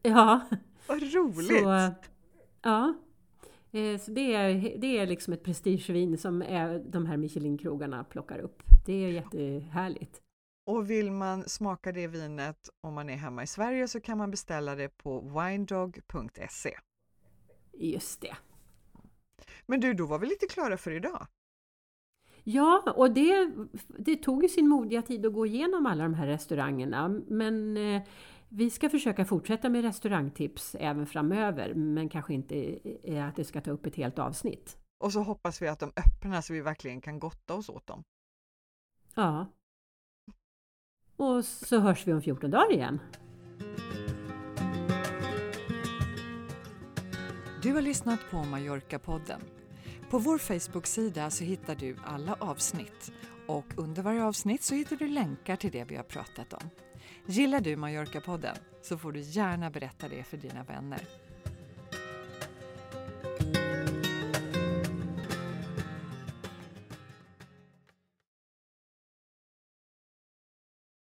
Ja, 0.01 0.39
Vad 0.87 1.13
roligt! 1.13 1.47
så, 1.47 1.93
ja. 2.61 2.93
Eh, 3.71 3.97
Så 3.99 4.11
det 4.11 4.33
är, 4.33 4.77
det 4.77 4.97
är 4.97 5.07
liksom 5.07 5.33
ett 5.33 5.43
prestigevin 5.43 6.17
som 6.17 6.41
är, 6.41 6.79
de 6.79 7.05
här 7.05 7.17
Michelin-krogarna 7.17 8.03
plockar 8.03 8.39
upp. 8.39 8.63
Det 8.85 8.93
är 8.93 9.09
jättehärligt. 9.11 10.21
Och 10.69 10.89
vill 10.89 11.11
man 11.11 11.49
smaka 11.49 11.91
det 11.91 12.07
vinet 12.07 12.69
om 12.81 12.93
man 12.93 13.09
är 13.09 13.15
hemma 13.15 13.43
i 13.43 13.47
Sverige 13.47 13.87
så 13.87 13.99
kan 13.99 14.17
man 14.17 14.31
beställa 14.31 14.75
det 14.75 14.97
på 14.97 15.19
winedog.se. 15.19 16.77
Just 17.73 18.21
det. 18.21 18.37
Men 19.65 19.79
du, 19.79 19.93
då 19.93 20.05
var 20.05 20.19
vi 20.19 20.27
lite 20.27 20.47
klara 20.47 20.77
för 20.77 20.91
idag. 20.91 21.27
Ja, 22.43 22.93
och 22.95 23.11
det, 23.11 23.51
det 23.87 24.15
tog 24.15 24.43
ju 24.43 24.49
sin 24.49 24.67
modiga 24.67 25.01
tid 25.01 25.25
att 25.25 25.33
gå 25.33 25.45
igenom 25.45 25.85
alla 25.85 26.03
de 26.03 26.13
här 26.13 26.27
restaurangerna. 26.27 27.21
Men 27.27 27.77
eh, 27.77 28.01
vi 28.49 28.69
ska 28.69 28.89
försöka 28.89 29.25
fortsätta 29.25 29.69
med 29.69 29.81
restaurangtips 29.81 30.75
även 30.75 31.05
framöver, 31.05 31.73
men 31.73 32.09
kanske 32.09 32.33
inte 32.33 32.79
eh, 33.03 33.27
att 33.27 33.35
det 33.35 33.43
ska 33.43 33.61
ta 33.61 33.71
upp 33.71 33.85
ett 33.85 33.95
helt 33.95 34.19
avsnitt. 34.19 34.77
Och 34.97 35.13
så 35.13 35.19
hoppas 35.23 35.61
vi 35.61 35.67
att 35.67 35.79
de 35.79 35.91
öppnar 35.95 36.41
så 36.41 36.53
vi 36.53 36.61
verkligen 36.61 37.01
kan 37.01 37.19
gotta 37.19 37.53
oss 37.53 37.69
åt 37.69 37.87
dem. 37.87 38.03
Ja. 39.15 39.45
Och 41.19 41.45
så 41.45 41.79
hörs 41.79 42.07
vi 42.07 42.13
om 42.13 42.21
14 42.21 42.51
dagar 42.51 42.73
igen. 42.73 42.99
Du 47.61 47.73
har 47.73 47.81
lyssnat 47.81 48.19
på 48.31 48.37
Mallorca-podden. 48.37 49.39
På 50.09 50.19
vår 50.19 50.37
Facebook-sida 50.37 51.29
så 51.29 51.43
hittar 51.43 51.75
du 51.75 51.95
alla 52.05 52.35
avsnitt 52.39 53.11
och 53.47 53.65
under 53.77 54.03
varje 54.03 54.23
avsnitt 54.23 54.63
så 54.63 54.75
hittar 54.75 54.95
du 54.95 55.07
länkar 55.07 55.55
till 55.55 55.71
det 55.71 55.83
vi 55.83 55.95
har 55.95 56.03
pratat 56.03 56.53
om. 56.53 56.69
Gillar 57.25 57.59
du 57.59 57.75
Mallorca-podden 57.75 58.55
så 58.81 58.97
får 58.97 59.11
du 59.11 59.19
gärna 59.19 59.69
berätta 59.69 60.07
det 60.07 60.23
för 60.23 60.37
dina 60.37 60.63
vänner. 60.63 61.01